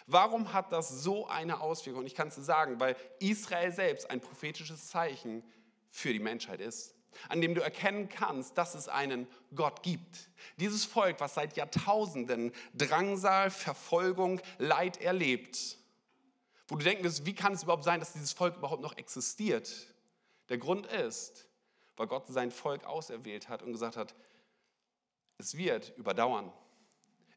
Warum 0.08 0.54
hat 0.54 0.72
das 0.72 0.90
so 0.90 1.28
eine 1.28 1.60
Auswirkung? 1.60 2.02
Und 2.02 2.08
ich 2.08 2.16
kann 2.16 2.30
es 2.30 2.36
sagen, 2.36 2.80
weil 2.80 2.96
Israel 3.20 3.72
selbst 3.74 4.10
ein 4.10 4.22
prophetisches 4.22 4.88
Zeichen 4.88 5.44
für 5.90 6.14
die 6.14 6.20
Menschheit 6.20 6.62
ist, 6.62 6.96
an 7.30 7.42
dem 7.42 7.56
du 7.56 7.62
erkennen 7.62 8.10
kannst, 8.10 8.58
dass 8.58 8.76
es 8.76 8.88
einen 8.88 9.28
Gott 9.56 9.84
gibt. 9.84 10.30
Dieses 10.58 10.86
Volk, 10.86 11.20
was 11.20 11.34
seit 11.34 11.58
Jahrtausenden 11.58 12.52
Drangsal, 12.74 13.52
Verfolgung, 13.52 14.42
Leid 14.58 15.02
erlebt, 15.02 15.78
wo 16.68 16.76
du 16.76 16.84
denkst, 16.84 17.22
wie 17.26 17.36
kann 17.36 17.54
es 17.54 17.64
überhaupt 17.64 17.84
sein, 17.84 18.00
dass 18.00 18.14
dieses 18.14 18.32
Volk 18.32 18.56
überhaupt 18.58 18.82
noch 18.82 18.98
existiert? 18.98 19.70
Der 20.50 20.58
Grund 20.58 20.86
ist, 20.88 21.48
weil 21.98 22.08
Gott 22.08 22.28
sein 22.28 22.52
Volk 22.52 22.86
auserwählt 22.86 23.50
hat 23.50 23.62
und 23.62 23.74
gesagt 23.74 23.98
hat, 23.98 24.16
es 25.38 25.58
wird 25.58 25.94
überdauern. 25.98 26.52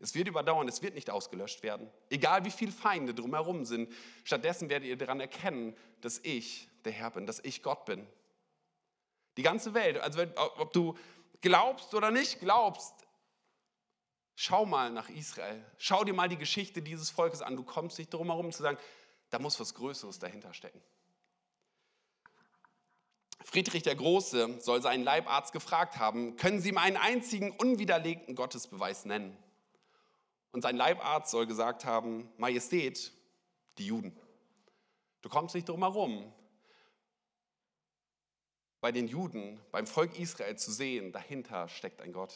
Es 0.01 0.15
wird 0.15 0.29
überdauern, 0.29 0.69
es 0.69 0.83
wird 0.83 0.95
nicht 0.95 1.11
ausgelöscht 1.11 1.63
werden. 1.63 1.89
Egal 2.11 2.45
wie 2.45 2.51
viele 2.51 2.73
Feinde 2.73 3.15
drumherum 3.15 3.65
sind. 3.65 3.91
Stattdessen 4.23 4.69
werdet 4.69 4.89
ihr 4.89 4.99
daran 4.99 5.21
erkennen, 5.21 5.75
dass 6.01 6.21
ich 6.23 6.69
der 6.85 6.93
Herr 6.93 7.11
bin, 7.11 7.27
dass 7.27 7.41
ich 7.41 7.63
Gott 7.63 7.87
bin. 7.87 8.07
Die 9.37 9.43
ganze 9.43 9.75
Welt, 9.75 9.99
also 9.99 10.23
ob 10.37 10.73
du 10.73 10.97
glaubst 11.41 11.95
oder 11.95 12.11
nicht 12.11 12.41
glaubst, 12.41 12.95
schau 14.35 14.65
mal 14.65 14.91
nach 14.91 15.09
Israel. 15.09 15.65
Schau 15.79 16.05
dir 16.05 16.15
mal 16.15 16.29
die 16.29 16.39
Geschichte 16.39 16.83
dieses 16.83 17.11
Volkes 17.11 17.43
an. 17.43 17.57
Du 17.57 17.65
kommst 17.65 17.99
nicht 17.99 18.13
drum 18.13 18.29
herum 18.29 18.53
zu 18.53 18.63
sagen, 18.63 18.79
da 19.31 19.39
muss 19.39 19.59
was 19.59 19.75
Größeres 19.75 20.19
dahinter 20.19 20.55
stecken. 20.55 20.81
Friedrich 23.45 23.83
der 23.83 23.95
Große 23.95 24.61
soll 24.61 24.81
seinen 24.81 25.05
Leibarzt 25.05 25.53
gefragt 25.53 25.99
haben, 25.99 26.37
können 26.37 26.61
Sie 26.61 26.71
ihm 26.71 26.79
einen 26.79 26.97
einzigen 26.97 27.51
unwiderlegten 27.51 28.35
Gottesbeweis 28.35 29.05
nennen? 29.05 29.37
Und 30.51 30.63
sein 30.63 30.77
Leibarzt 30.77 31.31
soll 31.31 31.47
gesagt 31.47 31.85
haben, 31.85 32.33
Majestät, 32.37 33.13
die 33.79 33.87
Juden. 33.87 34.19
Du 35.21 35.29
kommst 35.29 35.55
nicht 35.55 35.69
drum 35.69 35.83
herum, 35.83 36.33
bei 38.85 38.93
den 38.93 39.09
Juden, 39.09 39.59
beim 39.73 39.87
Volk 39.87 40.19
Israel 40.19 40.57
zu 40.57 40.71
sehen, 40.71 41.11
dahinter 41.11 41.69
steckt 41.69 42.03
ein 42.03 42.13
Gott. 42.13 42.35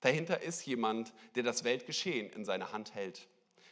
Dahinter 0.00 0.42
ist 0.42 0.66
jemand, 0.66 1.12
der 1.36 1.44
das 1.44 1.62
Weltgeschehen 1.62 2.32
in 2.32 2.44
seiner 2.44 2.72
Hand 2.72 2.96
hält. 2.96 3.28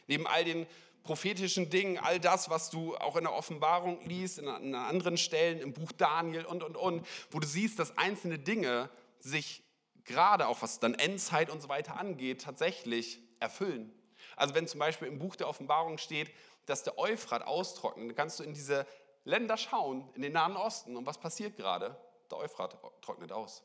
Neben 0.07 0.25
all 0.25 0.45
den 0.45 0.67
prophetischen 1.03 1.69
Dingen, 1.69 1.97
all 1.97 2.17
das, 2.21 2.49
was 2.49 2.69
du 2.69 2.95
auch 2.95 3.17
in 3.17 3.25
der 3.25 3.33
Offenbarung 3.33 3.99
liest, 4.05 4.39
in 4.39 4.47
anderen 4.73 5.17
Stellen, 5.17 5.59
im 5.59 5.73
Buch 5.73 5.91
Daniel 5.91 6.45
und, 6.45 6.63
und, 6.63 6.77
und, 6.77 7.05
wo 7.29 7.39
du 7.41 7.45
siehst, 7.45 7.77
dass 7.77 7.97
einzelne 7.97 8.39
Dinge 8.39 8.89
sich 9.19 9.61
gerade 10.05 10.47
auch 10.47 10.61
was 10.61 10.79
dann 10.79 10.93
Endzeit 10.93 11.49
und 11.49 11.61
so 11.61 11.67
weiter 11.67 11.99
angeht, 11.99 12.39
tatsächlich 12.39 13.19
erfüllen. 13.41 13.91
Also 14.37 14.55
wenn 14.55 14.65
zum 14.65 14.79
Beispiel 14.79 15.09
im 15.09 15.19
Buch 15.19 15.35
der 15.35 15.49
Offenbarung 15.49 15.97
steht, 15.97 16.31
dass 16.67 16.83
der 16.83 16.97
Euphrat 16.97 17.45
austrocknet, 17.45 18.07
dann 18.07 18.15
kannst 18.15 18.39
du 18.39 18.43
in 18.43 18.53
diese 18.53 18.87
Länder 19.23 19.57
schauen, 19.57 20.09
in 20.15 20.21
den 20.21 20.33
Nahen 20.33 20.55
Osten, 20.55 20.97
und 20.97 21.05
was 21.05 21.19
passiert 21.19 21.55
gerade? 21.55 21.95
Der 22.29 22.37
Euphrat 22.39 22.77
trocknet 23.01 23.31
aus. 23.31 23.63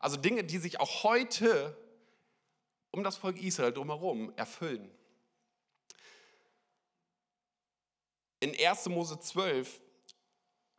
Also 0.00 0.16
Dinge, 0.16 0.44
die 0.44 0.58
sich 0.58 0.80
auch 0.80 1.02
heute 1.02 1.76
um 2.90 3.02
das 3.02 3.16
Volk 3.16 3.40
Israel 3.42 3.72
drumherum 3.72 4.32
erfüllen. 4.36 4.90
In 8.40 8.54
1. 8.58 8.88
Mose 8.88 9.18
12, 9.18 9.80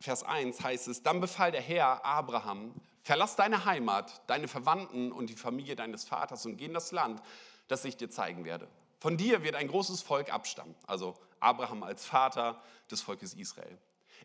Vers 0.00 0.22
1 0.22 0.62
heißt 0.62 0.88
es, 0.88 1.02
dann 1.02 1.20
befahl 1.20 1.50
der 1.50 1.60
Herr 1.60 2.04
Abraham, 2.04 2.74
verlass 3.02 3.36
deine 3.36 3.64
Heimat, 3.64 4.22
deine 4.28 4.48
Verwandten 4.48 5.12
und 5.12 5.28
die 5.28 5.34
Familie 5.34 5.74
deines 5.74 6.04
Vaters 6.04 6.46
und 6.46 6.56
geh 6.56 6.66
in 6.66 6.74
das 6.74 6.92
Land, 6.92 7.20
das 7.66 7.84
ich 7.84 7.96
dir 7.96 8.08
zeigen 8.08 8.44
werde. 8.44 8.68
Von 9.00 9.16
dir 9.16 9.42
wird 9.42 9.54
ein 9.54 9.68
großes 9.68 10.02
Volk 10.02 10.32
abstammen, 10.32 10.74
also 10.86 11.16
Abraham 11.40 11.82
als 11.82 12.04
Vater 12.04 12.62
des 12.90 13.00
Volkes 13.00 13.34
Israel. 13.34 13.78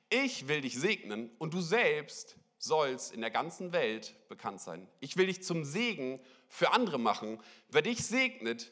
Ich 0.09 0.47
will 0.47 0.61
dich 0.61 0.79
segnen 0.79 1.31
und 1.37 1.53
du 1.53 1.61
selbst 1.61 2.37
sollst 2.57 3.13
in 3.13 3.21
der 3.21 3.31
ganzen 3.31 3.73
Welt 3.73 4.15
bekannt 4.29 4.61
sein. 4.61 4.87
Ich 4.99 5.17
will 5.17 5.27
dich 5.27 5.43
zum 5.43 5.65
Segen 5.65 6.19
für 6.47 6.71
andere 6.71 6.97
machen. 6.97 7.41
Wer 7.69 7.81
dich 7.81 8.05
segnet, 8.05 8.71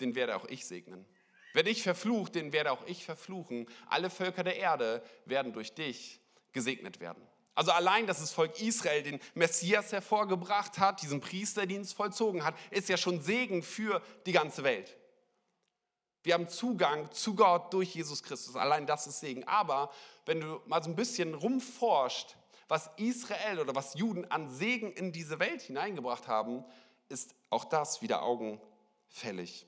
den 0.00 0.14
werde 0.14 0.36
auch 0.36 0.46
ich 0.46 0.66
segnen. 0.66 1.04
Wer 1.52 1.62
dich 1.62 1.82
verflucht, 1.82 2.34
den 2.34 2.52
werde 2.52 2.72
auch 2.72 2.86
ich 2.86 3.04
verfluchen. 3.04 3.66
Alle 3.88 4.10
Völker 4.10 4.44
der 4.44 4.56
Erde 4.56 5.02
werden 5.24 5.52
durch 5.52 5.74
dich 5.74 6.20
gesegnet 6.52 7.00
werden. 7.00 7.22
Also 7.54 7.70
allein, 7.70 8.06
dass 8.06 8.18
das 8.18 8.32
Volk 8.32 8.60
Israel 8.60 9.02
den 9.02 9.20
Messias 9.34 9.92
hervorgebracht 9.92 10.78
hat, 10.78 11.02
diesen 11.02 11.20
Priesterdienst 11.20 11.94
vollzogen 11.94 12.44
hat, 12.44 12.56
ist 12.70 12.88
ja 12.88 12.96
schon 12.96 13.20
Segen 13.20 13.62
für 13.62 14.02
die 14.26 14.32
ganze 14.32 14.64
Welt. 14.64 14.96
Wir 16.24 16.32
haben 16.32 16.48
Zugang 16.48 17.12
zu 17.12 17.34
Gott 17.34 17.72
durch 17.74 17.94
Jesus 17.94 18.22
Christus. 18.22 18.56
Allein 18.56 18.86
das 18.86 19.06
ist 19.06 19.20
Segen. 19.20 19.44
Aber 19.44 19.90
wenn 20.24 20.40
du 20.40 20.58
mal 20.64 20.82
so 20.82 20.88
ein 20.88 20.96
bisschen 20.96 21.34
rumforscht, 21.34 22.34
was 22.66 22.90
Israel 22.96 23.60
oder 23.60 23.74
was 23.74 23.92
Juden 23.94 24.30
an 24.30 24.48
Segen 24.48 24.90
in 24.94 25.12
diese 25.12 25.38
Welt 25.38 25.60
hineingebracht 25.60 26.26
haben, 26.26 26.64
ist 27.10 27.34
auch 27.50 27.66
das 27.66 28.00
wieder 28.00 28.22
augenfällig. 28.22 29.66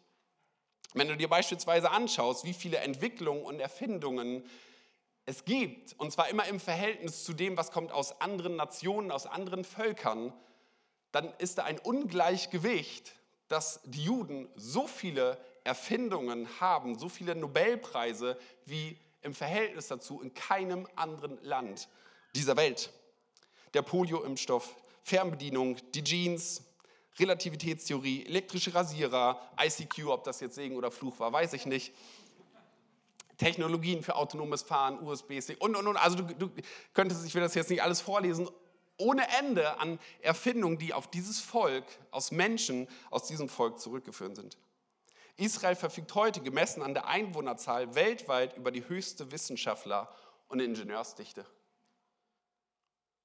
Wenn 0.95 1.09
du 1.09 1.17
dir 1.19 1.29
beispielsweise 1.29 1.91
anschaust, 1.91 2.45
wie 2.45 2.55
viele 2.55 2.79
Entwicklungen 2.79 3.43
und 3.45 3.61
Erfindungen 3.61 4.43
es 5.27 5.45
gibt, 5.45 5.95
und 6.01 6.11
zwar 6.11 6.31
immer 6.31 6.47
im 6.47 6.59
Verhältnis 6.59 7.25
zu 7.25 7.35
dem, 7.35 7.59
was 7.59 7.71
kommt 7.71 7.93
aus 7.93 8.19
anderen 8.23 8.57
Nationen, 8.57 9.11
aus 9.11 9.27
anderen 9.27 9.63
Völkern, 9.63 10.33
dann 11.13 11.35
ist 11.37 11.59
da 11.59 11.65
ein 11.65 11.79
Ungleichgewicht, 11.79 13.15
dass 13.49 13.83
die 13.85 14.05
Juden 14.05 14.49
so 14.57 14.87
viele 14.87 15.39
Erfindungen 15.67 16.49
haben, 16.61 16.99
so 16.99 17.09
viele 17.09 17.35
Nobelpreise 17.35 18.39
wie 18.65 18.97
im 19.23 19.35
Verhältnis 19.35 19.89
dazu 19.89 20.23
in 20.23 20.33
keinem 20.33 20.89
anderen 20.95 21.43
Land 21.43 21.89
dieser 22.35 22.57
Welt. 22.57 22.91
Der 23.75 23.83
Polioimpfstoff, 23.83 24.75
Fernbedienung, 25.03 25.77
die 25.93 26.05
Jeans, 26.05 26.63
Relativitätstheorie, 27.19 28.27
elektrische 28.27 28.75
Rasierer, 28.75 29.41
ICQ, 29.61 30.07
ob 30.07 30.25
das 30.25 30.41
jetzt 30.41 30.55
Segen 30.55 30.77
oder 30.77 30.91
Fluch 30.91 31.19
war, 31.19 31.33
weiß 31.33 31.53
ich 31.55 31.67
nicht. 31.67 31.93
Technologien 33.39 34.03
für 34.03 34.15
autonomes 34.17 34.63
Fahren, 34.63 34.99
USB-C 35.03 35.57
und, 35.59 35.77
und, 35.77 35.87
und. 35.87 35.97
Also 35.97 36.17
du, 36.17 36.35
du 36.35 36.51
könntest, 36.95 37.27
ich 37.27 37.35
will 37.35 37.43
das 37.43 37.55
jetzt 37.55 37.71
nicht 37.71 37.83
alles 37.83 38.01
vorlesen, 38.01 38.49
ohne 38.99 39.27
Ende 39.39 39.79
an 39.79 39.99
Erfindungen, 40.23 40.79
die 40.79 40.95
auf 40.95 41.11
dieses 41.11 41.41
Volk, 41.41 41.85
aus 42.11 42.31
Menschen 42.31 42.89
aus 43.11 43.27
diesem 43.27 43.49
Volk 43.49 43.79
zurückgeführt 43.79 44.37
sind. 44.37 44.57
Israel 45.37 45.77
verfügt 45.77 46.15
heute, 46.15 46.41
gemessen 46.41 46.83
an 46.83 46.95
der 46.95 47.07
Einwohnerzahl, 47.07 47.95
weltweit 47.95 48.57
über 48.57 48.71
die 48.71 48.89
höchste 48.89 49.31
Wissenschaftler- 49.31 50.09
und 50.49 50.61
Ingenieursdichte. 50.61 51.45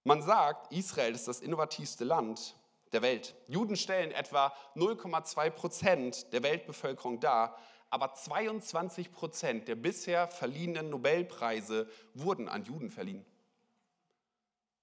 Man 0.03 0.21
sagt, 0.21 0.73
Israel 0.73 1.13
ist 1.13 1.27
das 1.27 1.39
innovativste 1.39 2.03
Land 2.03 2.55
der 2.91 3.01
Welt. 3.01 3.35
Juden 3.47 3.77
stellen 3.77 4.11
etwa 4.11 4.53
0,2 4.75 5.49
Prozent 5.51 6.33
der 6.33 6.43
Weltbevölkerung 6.43 7.19
dar, 7.19 7.57
aber 7.89 8.13
22 8.13 9.11
Prozent 9.11 9.67
der 9.67 9.75
bisher 9.75 10.27
verliehenen 10.27 10.89
Nobelpreise 10.89 11.89
wurden 12.13 12.49
an 12.49 12.63
Juden 12.63 12.89
verliehen. 12.89 13.25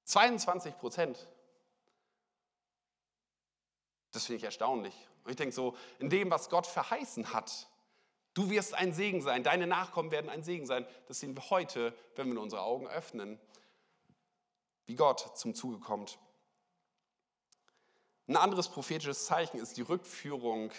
22 0.04 0.78
Prozent. 0.78 1.28
Das 4.12 4.26
finde 4.26 4.38
ich 4.38 4.44
erstaunlich. 4.44 4.94
Und 5.24 5.30
ich 5.30 5.36
denke 5.36 5.54
so, 5.54 5.76
in 5.98 6.10
dem, 6.10 6.30
was 6.30 6.48
Gott 6.48 6.66
verheißen 6.66 7.32
hat, 7.32 7.68
du 8.34 8.50
wirst 8.50 8.74
ein 8.74 8.92
Segen 8.92 9.20
sein, 9.20 9.42
deine 9.42 9.66
Nachkommen 9.66 10.10
werden 10.10 10.30
ein 10.30 10.42
Segen 10.42 10.66
sein, 10.66 10.86
das 11.06 11.20
sehen 11.20 11.36
wir 11.36 11.50
heute, 11.50 11.94
wenn 12.16 12.32
wir 12.32 12.40
unsere 12.40 12.62
Augen 12.62 12.86
öffnen, 12.86 13.38
wie 14.86 14.94
Gott 14.94 15.36
zum 15.36 15.54
Zuge 15.54 15.78
kommt. 15.78 16.18
Ein 18.26 18.36
anderes 18.36 18.68
prophetisches 18.68 19.26
Zeichen 19.26 19.58
ist 19.58 19.76
die 19.76 19.82
Rückführung 19.82 20.70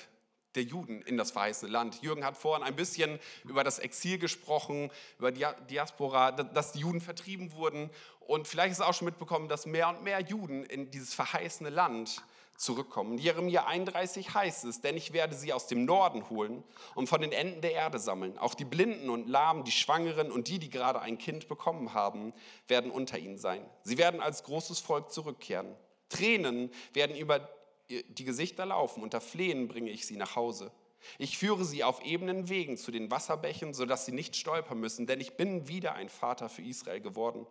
der 0.55 0.63
Juden 0.63 1.01
in 1.03 1.17
das 1.17 1.31
verheißene 1.31 1.71
Land. 1.71 2.01
Jürgen 2.01 2.25
hat 2.25 2.37
vorhin 2.37 2.65
ein 2.65 2.75
bisschen 2.75 3.19
über 3.43 3.63
das 3.63 3.79
Exil 3.79 4.17
gesprochen, 4.17 4.91
über 5.17 5.31
die 5.31 5.45
Diaspora, 5.69 6.31
dass 6.31 6.71
die 6.71 6.79
Juden 6.79 7.01
vertrieben 7.01 7.51
wurden. 7.53 7.89
Und 8.19 8.47
vielleicht 8.47 8.71
ist 8.71 8.81
auch 8.81 8.93
schon 8.93 9.05
mitbekommen, 9.05 9.47
dass 9.47 9.65
mehr 9.65 9.89
und 9.89 10.03
mehr 10.03 10.21
Juden 10.21 10.63
in 10.63 10.91
dieses 10.91 11.13
verheißene 11.13 11.69
Land 11.69 12.23
zurückkommen. 12.59 13.17
Jeremia 13.17 13.65
31 13.65 14.33
heißt 14.33 14.65
es, 14.65 14.81
denn 14.81 14.97
ich 14.97 15.13
werde 15.13 15.35
sie 15.35 15.53
aus 15.53 15.67
dem 15.67 15.85
Norden 15.85 16.29
holen 16.29 16.63
und 16.93 17.07
von 17.07 17.21
den 17.21 17.31
Enden 17.31 17.61
der 17.61 17.73
Erde 17.73 17.99
sammeln. 17.99 18.37
Auch 18.37 18.53
die 18.53 18.65
Blinden 18.65 19.09
und 19.09 19.29
Lahmen, 19.29 19.63
die 19.63 19.71
Schwangeren 19.71 20.29
und 20.31 20.47
die, 20.49 20.59
die 20.59 20.69
gerade 20.69 20.99
ein 20.99 21.17
Kind 21.17 21.47
bekommen 21.47 21.93
haben, 21.93 22.33
werden 22.67 22.91
unter 22.91 23.17
ihnen 23.17 23.37
sein. 23.37 23.65
Sie 23.83 23.97
werden 23.97 24.19
als 24.19 24.43
großes 24.43 24.79
Volk 24.79 25.11
zurückkehren. 25.11 25.73
Tränen 26.09 26.69
werden 26.93 27.15
über 27.15 27.49
die 27.89 28.25
Gesichter 28.25 28.65
laufen, 28.65 29.01
unter 29.01 29.21
Flehen 29.21 29.67
bringe 29.67 29.89
ich 29.89 30.05
sie 30.05 30.17
nach 30.17 30.35
Hause. 30.35 30.71
Ich 31.17 31.37
führe 31.37 31.63
sie 31.63 31.83
auf 31.83 32.03
ebenen 32.03 32.49
Wegen 32.49 32.77
zu 32.77 32.91
den 32.91 33.09
Wasserbächen, 33.09 33.73
sodass 33.73 34.05
sie 34.05 34.11
nicht 34.11 34.35
stolpern 34.35 34.79
müssen, 34.79 35.07
denn 35.07 35.21
ich 35.21 35.37
bin 35.37 35.67
wieder 35.67 35.93
ein 35.93 36.09
Vater 36.09 36.49
für 36.49 36.61
Israel 36.61 36.99
geworden. 36.99 37.47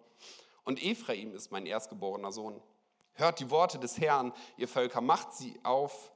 Und 0.65 0.85
Ephraim 0.85 1.35
ist 1.35 1.51
mein 1.51 1.65
erstgeborener 1.65 2.31
Sohn. 2.31 2.61
Hört 3.19 3.41
die 3.41 3.51
Worte 3.51 3.81
des 3.81 3.99
Herrn, 3.99 4.33
ihr 4.57 4.69
Völker, 4.69 5.01
macht 5.01 5.33
sie 5.33 5.59
auf, 5.65 6.13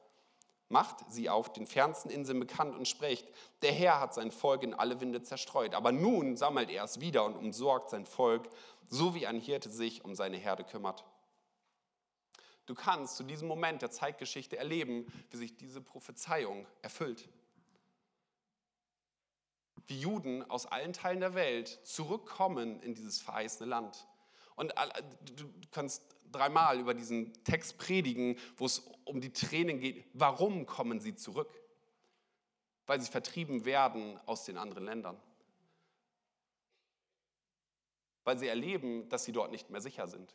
macht 0.68 0.98
sie 1.10 1.28
auf 1.28 1.52
den 1.52 1.66
fernsten 1.66 2.10
Inseln 2.10 2.38
bekannt 2.38 2.76
und 2.76 2.86
sprecht, 2.86 3.26
der 3.62 3.72
Herr 3.72 3.98
hat 3.98 4.14
sein 4.14 4.30
Volk 4.30 4.62
in 4.62 4.72
alle 4.72 5.00
Winde 5.00 5.20
zerstreut, 5.20 5.74
aber 5.74 5.90
nun 5.90 6.36
sammelt 6.36 6.70
er 6.70 6.84
es 6.84 7.00
wieder 7.00 7.24
und 7.24 7.34
umsorgt 7.34 7.90
sein 7.90 8.06
Volk, 8.06 8.48
so 8.88 9.16
wie 9.16 9.26
ein 9.26 9.40
Hirte 9.40 9.68
sich 9.68 10.04
um 10.04 10.14
seine 10.14 10.36
Herde 10.36 10.62
kümmert. 10.62 11.04
Du 12.66 12.76
kannst 12.76 13.16
zu 13.16 13.24
diesem 13.24 13.48
Moment 13.48 13.82
der 13.82 13.90
Zeitgeschichte 13.90 14.56
erleben, 14.56 15.12
wie 15.30 15.38
sich 15.38 15.56
diese 15.56 15.80
Prophezeiung 15.80 16.68
erfüllt. 16.82 17.28
Wie 19.88 19.98
Juden 19.98 20.48
aus 20.48 20.66
allen 20.66 20.92
Teilen 20.92 21.18
der 21.18 21.34
Welt 21.34 21.80
zurückkommen 21.82 22.80
in 22.80 22.94
dieses 22.94 23.20
verheißene 23.20 23.68
Land. 23.68 24.06
Und 24.54 24.72
du 25.34 25.50
kannst 25.72 26.04
dreimal 26.32 26.80
über 26.80 26.94
diesen 26.94 27.32
Text 27.44 27.78
predigen, 27.78 28.38
wo 28.56 28.66
es 28.66 28.78
um 29.04 29.20
die 29.20 29.32
Tränen 29.32 29.80
geht. 29.80 30.04
Warum 30.12 30.66
kommen 30.66 31.00
sie 31.00 31.14
zurück? 31.14 31.50
Weil 32.86 33.00
sie 33.00 33.10
vertrieben 33.10 33.64
werden 33.64 34.18
aus 34.26 34.44
den 34.44 34.58
anderen 34.58 34.84
Ländern. 34.84 35.20
Weil 38.24 38.38
sie 38.38 38.48
erleben, 38.48 39.08
dass 39.08 39.24
sie 39.24 39.32
dort 39.32 39.50
nicht 39.50 39.70
mehr 39.70 39.80
sicher 39.80 40.06
sind. 40.06 40.34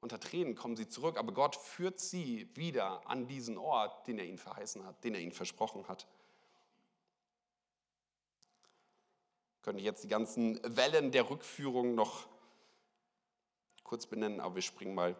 Unter 0.00 0.20
Tränen 0.20 0.54
kommen 0.54 0.76
sie 0.76 0.86
zurück, 0.86 1.16
aber 1.16 1.32
Gott 1.32 1.56
führt 1.56 1.98
sie 1.98 2.54
wieder 2.54 3.08
an 3.08 3.26
diesen 3.26 3.56
Ort, 3.56 4.06
den 4.06 4.18
er 4.18 4.26
ihnen 4.26 4.36
verheißen 4.36 4.84
hat, 4.84 5.02
den 5.02 5.14
er 5.14 5.20
ihnen 5.20 5.32
versprochen 5.32 5.88
hat. 5.88 6.06
Könnte 9.62 9.80
ich 9.80 9.86
jetzt 9.86 10.04
die 10.04 10.08
ganzen 10.08 10.60
Wellen 10.76 11.10
der 11.10 11.30
Rückführung 11.30 11.94
noch 11.94 12.26
kurz 13.84 14.06
benennen, 14.06 14.40
aber 14.40 14.56
wir 14.56 14.62
springen 14.62 14.94
mal. 14.94 15.16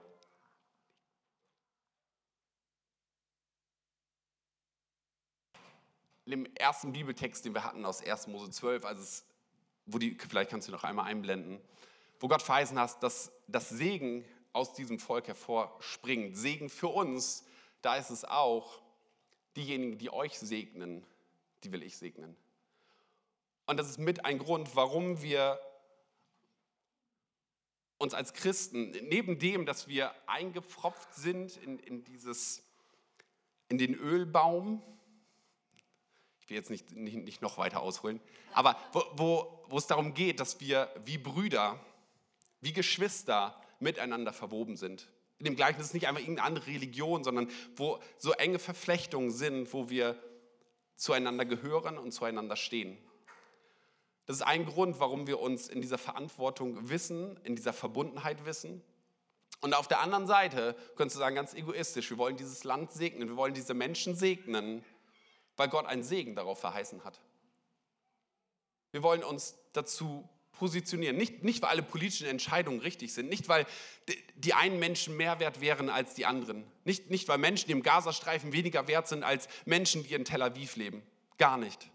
Dem 6.27 6.46
ersten 6.57 6.92
Bibeltext, 6.92 7.44
den 7.44 7.55
wir 7.55 7.64
hatten 7.64 7.85
aus 7.85 8.03
1. 8.03 8.29
Mose 8.29 8.50
12, 8.50 8.85
also 8.85 9.03
es, 9.03 9.24
wo 9.87 9.98
die, 9.98 10.16
vielleicht 10.18 10.50
kannst 10.50 10.66
du 10.66 10.72
noch 10.72 10.83
einmal 10.83 11.05
einblenden, 11.05 11.61
wo 12.18 12.29
Gott 12.29 12.42
verheißen 12.42 12.79
hat, 12.79 13.03
dass 13.03 13.31
das 13.46 13.68
Segen 13.68 14.24
aus 14.55 14.72
diesem 14.72 14.98
Volk 14.98 15.29
hervorspringt. 15.29 16.37
Segen 16.37 16.70
für 16.70 16.88
uns, 16.88 17.44
da 17.83 17.96
ist 17.96 18.11
es 18.11 18.24
auch, 18.24 18.81
diejenigen, 19.57 19.98
die 19.98 20.11
euch 20.11 20.38
segnen, 20.38 21.07
die 21.62 21.72
will 21.72 21.83
ich 21.83 21.96
segnen. 21.98 22.37
Und 23.66 23.79
das 23.79 23.88
ist 23.88 23.98
mit 23.98 24.24
ein 24.24 24.38
Grund, 24.38 24.74
warum 24.74 25.22
wir 25.22 25.61
uns 28.05 28.14
als 28.14 28.33
Christen, 28.35 28.90
neben 29.09 29.38
dem, 29.38 29.67
dass 29.67 29.88
wir 29.88 30.12
eingepfropft 30.27 31.14
sind 31.14 31.57
in, 31.57 31.79
in, 31.81 32.05
dieses, 32.05 32.62
in 33.69 33.79
den 33.79 33.95
Ölbaum, 33.95 34.83
ich 36.40 36.51
will 36.51 36.57
jetzt 36.57 36.71
nicht, 36.71 36.93
nicht, 36.93 37.17
nicht 37.17 37.43
noch 37.43 37.59
weiter 37.59 37.81
ausholen, 37.81 38.21
aber 38.53 38.79
wo, 38.93 39.03
wo, 39.17 39.64
wo 39.69 39.79
es 39.79 39.87
darum 39.87 40.14
geht, 40.14 40.38
dass 40.38 40.61
wir 40.61 40.88
wie 41.05 41.19
Brüder, 41.19 41.81
wie 42.61 42.73
Geschwister 42.73 43.61
miteinander 43.81 44.33
verwoben 44.33 44.77
sind. 44.77 45.09
In 45.38 45.47
dem 45.47 45.57
Gleichnis 45.57 45.87
ist 45.87 45.95
nicht 45.95 46.07
einfach 46.07 46.21
irgendeine 46.21 46.47
andere 46.47 46.67
Religion, 46.69 47.25
sondern 47.25 47.51
wo 47.77 47.99
so 48.19 48.33
enge 48.33 48.59
Verflechtungen 48.59 49.31
sind, 49.31 49.73
wo 49.73 49.90
wir 49.90 50.23
zueinander 50.97 51.45
gehören 51.45 51.99
und 51.99 52.12
zueinander 52.12 52.57
stehen. 52.57 52.99
Das 54.27 54.37
ist 54.37 54.43
ein 54.43 54.65
Grund, 54.65 55.01
warum 55.01 55.27
wir 55.27 55.41
uns 55.41 55.69
in 55.69 55.83
dieser 55.83 55.99
Verantwortung 55.99 56.89
wissen, 56.89 57.39
in 57.45 57.57
dieser 57.57 57.73
Verbundenheit 57.73 58.47
wissen. 58.47 58.83
Und 59.61 59.75
auf 59.75 59.89
der 59.89 60.01
anderen 60.01 60.27
Seite 60.27 60.77
könntest 60.97 61.17
du 61.17 61.21
sagen, 61.21 61.37
ganz 61.37 61.55
egoistisch, 61.55 62.11
wir 62.11 62.19
wollen 62.19 62.37
dieses 62.37 62.65
Land 62.65 62.93
segnen, 62.93 63.29
wir 63.29 63.37
wollen 63.37 63.55
diese 63.55 63.75
Menschen 63.75 64.15
segnen, 64.15 64.85
weil 65.57 65.69
Gott 65.69 65.87
einen 65.87 66.03
Segen 66.03 66.35
darauf 66.35 66.59
verheißen 66.59 67.05
hat. 67.05 67.21
Wir 68.93 69.03
wollen 69.03 69.25
uns 69.25 69.57
dazu 69.73 70.29
positionieren. 70.53 71.17
Nicht, 71.17 71.43
nicht, 71.43 71.63
weil 71.63 71.71
alle 71.71 71.83
politischen 71.83 72.27
Entscheidungen 72.27 72.81
richtig 72.81 73.13
sind, 73.13 73.29
nicht, 73.29 73.49
weil 73.49 73.67
die 74.37 74.55
einen 74.55 74.79
Menschen 74.79 75.17
mehr 75.17 75.41
wert 75.41 75.61
wären 75.61 75.91
als 75.91 76.15
die 76.15 76.27
anderen, 76.27 76.65
nicht, 76.85 77.11
nicht 77.11 77.29
weil 77.29 77.39
Menschen, 77.39 77.67
die 77.67 77.73
im 77.73 77.83
Gazastreifen 77.83 78.53
weniger 78.53 78.87
wert 78.87 79.09
sind 79.09 79.25
als 79.25 79.49
Menschen, 79.65 80.05
die 80.05 80.15
in 80.15 80.25
Tel 80.25 80.43
Aviv 80.43 80.77
leben. 80.77 81.03
Gar 81.39 81.59
nicht 81.59 81.91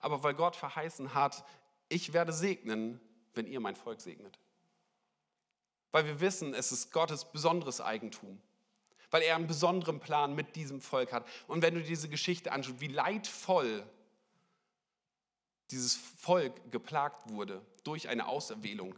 aber 0.00 0.22
weil 0.22 0.34
Gott 0.34 0.56
verheißen 0.56 1.14
hat, 1.14 1.44
ich 1.88 2.12
werde 2.12 2.32
segnen, 2.32 3.00
wenn 3.34 3.46
ihr 3.46 3.60
mein 3.60 3.76
Volk 3.76 4.00
segnet. 4.00 4.38
Weil 5.92 6.06
wir 6.06 6.20
wissen, 6.20 6.54
es 6.54 6.72
ist 6.72 6.92
Gottes 6.92 7.24
besonderes 7.24 7.80
Eigentum. 7.80 8.40
Weil 9.10 9.22
er 9.22 9.34
einen 9.34 9.48
besonderen 9.48 9.98
Plan 9.98 10.34
mit 10.34 10.54
diesem 10.56 10.80
Volk 10.80 11.12
hat. 11.12 11.26
Und 11.48 11.62
wenn 11.62 11.74
du 11.74 11.82
diese 11.82 12.08
Geschichte 12.08 12.52
anschaust, 12.52 12.80
wie 12.80 12.86
leidvoll 12.86 13.84
dieses 15.70 15.96
Volk 15.96 16.70
geplagt 16.70 17.28
wurde 17.30 17.60
durch 17.84 18.08
eine 18.08 18.26
Auserwählung, 18.26 18.94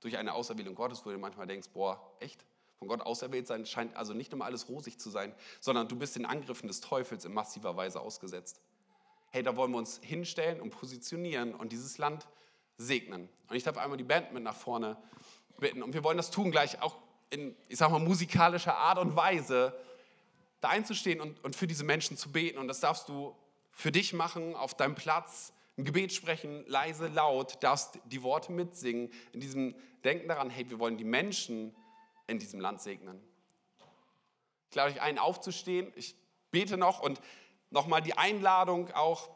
durch 0.00 0.16
eine 0.16 0.34
Auserwählung 0.34 0.74
Gottes, 0.74 1.04
wo 1.04 1.10
du 1.10 1.18
manchmal 1.18 1.46
denkst, 1.46 1.68
boah, 1.72 2.16
echt? 2.20 2.44
Von 2.78 2.86
Gott 2.86 3.00
auserwählt 3.00 3.46
sein 3.48 3.66
scheint 3.66 3.96
also 3.96 4.14
nicht 4.14 4.32
immer 4.32 4.44
alles 4.44 4.68
rosig 4.68 5.00
zu 5.00 5.10
sein, 5.10 5.34
sondern 5.60 5.88
du 5.88 5.96
bist 5.96 6.14
den 6.14 6.26
Angriffen 6.26 6.68
des 6.68 6.80
Teufels 6.80 7.24
in 7.24 7.32
massiver 7.32 7.76
Weise 7.76 8.00
ausgesetzt 8.00 8.60
hey, 9.30 9.42
da 9.42 9.56
wollen 9.56 9.72
wir 9.72 9.78
uns 9.78 10.00
hinstellen 10.02 10.60
und 10.60 10.70
positionieren 10.70 11.54
und 11.54 11.72
dieses 11.72 11.98
Land 11.98 12.26
segnen. 12.76 13.28
Und 13.48 13.56
ich 13.56 13.62
darf 13.62 13.76
einmal 13.76 13.98
die 13.98 14.04
Band 14.04 14.32
mit 14.32 14.42
nach 14.42 14.56
vorne 14.56 14.96
bitten. 15.58 15.82
Und 15.82 15.92
wir 15.92 16.04
wollen 16.04 16.16
das 16.16 16.30
tun 16.30 16.50
gleich 16.50 16.80
auch 16.80 16.96
in, 17.30 17.56
ich 17.68 17.78
sag 17.78 17.90
mal, 17.90 17.98
musikalischer 17.98 18.76
Art 18.76 18.98
und 18.98 19.16
Weise, 19.16 19.78
da 20.60 20.68
einzustehen 20.68 21.20
und, 21.20 21.42
und 21.44 21.54
für 21.54 21.66
diese 21.66 21.84
Menschen 21.84 22.16
zu 22.16 22.32
beten. 22.32 22.58
Und 22.58 22.68
das 22.68 22.80
darfst 22.80 23.08
du 23.08 23.36
für 23.72 23.92
dich 23.92 24.12
machen, 24.12 24.54
auf 24.54 24.74
deinem 24.74 24.94
Platz, 24.94 25.52
ein 25.76 25.84
Gebet 25.84 26.12
sprechen, 26.12 26.64
leise, 26.66 27.06
laut, 27.06 27.62
darfst 27.62 28.00
die 28.06 28.22
Worte 28.22 28.50
mitsingen, 28.50 29.12
in 29.32 29.40
diesem 29.40 29.76
Denken 30.04 30.26
daran, 30.26 30.50
hey, 30.50 30.68
wir 30.68 30.80
wollen 30.80 30.96
die 30.96 31.04
Menschen 31.04 31.74
in 32.26 32.38
diesem 32.38 32.58
Land 32.58 32.80
segnen. 32.80 33.22
Ich 34.70 34.76
lade 34.76 34.92
euch 34.92 35.00
ein, 35.00 35.18
aufzustehen. 35.18 35.92
Ich 35.94 36.16
bete 36.50 36.76
noch 36.76 37.00
und 37.00 37.20
nochmal 37.70 38.02
die 38.02 38.16
Einladung 38.16 38.90
auch. 38.92 39.28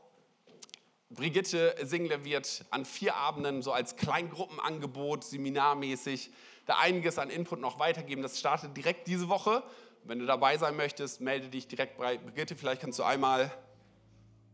Brigitte 1.11 1.75
Single 1.83 2.25
wird 2.25 2.65
an 2.71 2.85
vier 2.85 3.17
Abenden 3.17 3.63
so 3.63 3.73
als 3.73 3.97
Kleingruppenangebot, 3.97 5.25
seminarmäßig, 5.25 6.31
da 6.65 6.79
einiges 6.79 7.19
an 7.19 7.29
Input 7.29 7.61
noch 7.61 7.79
weitergeben. 7.79 8.23
Das 8.23 8.39
startet 8.39 8.77
direkt 8.77 9.09
diese 9.09 9.29
Woche. 9.29 9.63
Wenn 10.05 10.19
du 10.19 10.27
dabei 10.27 10.57
sein 10.57 10.77
möchtest, 10.77 11.21
melde 11.21 11.49
dich 11.49 11.69
direkt 11.69 11.99
bei 11.99 12.17
Brigitte. 12.17 12.57
Vielleicht 12.57 12.81
kannst 12.81 12.99
du 12.99 13.03
einmal 13.03 13.53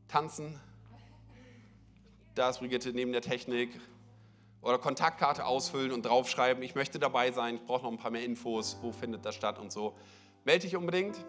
tanzen. 0.09 0.59
Da 2.35 2.51
ist 2.51 2.59
Brigitte 2.59 2.93
neben 2.93 3.13
der 3.13 3.23
Technik. 3.23 3.81
Oder 4.61 4.79
Kontaktkarte 4.79 5.45
ausfüllen 5.45 5.93
und 5.93 6.03
draufschreiben, 6.03 6.63
ich 6.65 6.75
möchte 6.75 6.99
dabei 6.99 7.31
sein, 7.31 7.55
ich 7.55 7.65
brauche 7.65 7.85
noch 7.85 7.93
ein 7.93 7.99
paar 7.99 8.11
mehr 8.11 8.25
Infos, 8.25 8.77
wo 8.83 8.91
findet 8.91 9.25
das 9.25 9.37
statt 9.37 9.59
und 9.59 9.71
so. 9.71 9.97
Melde 10.45 10.67
dich 10.67 10.75
unbedingt 10.75 11.25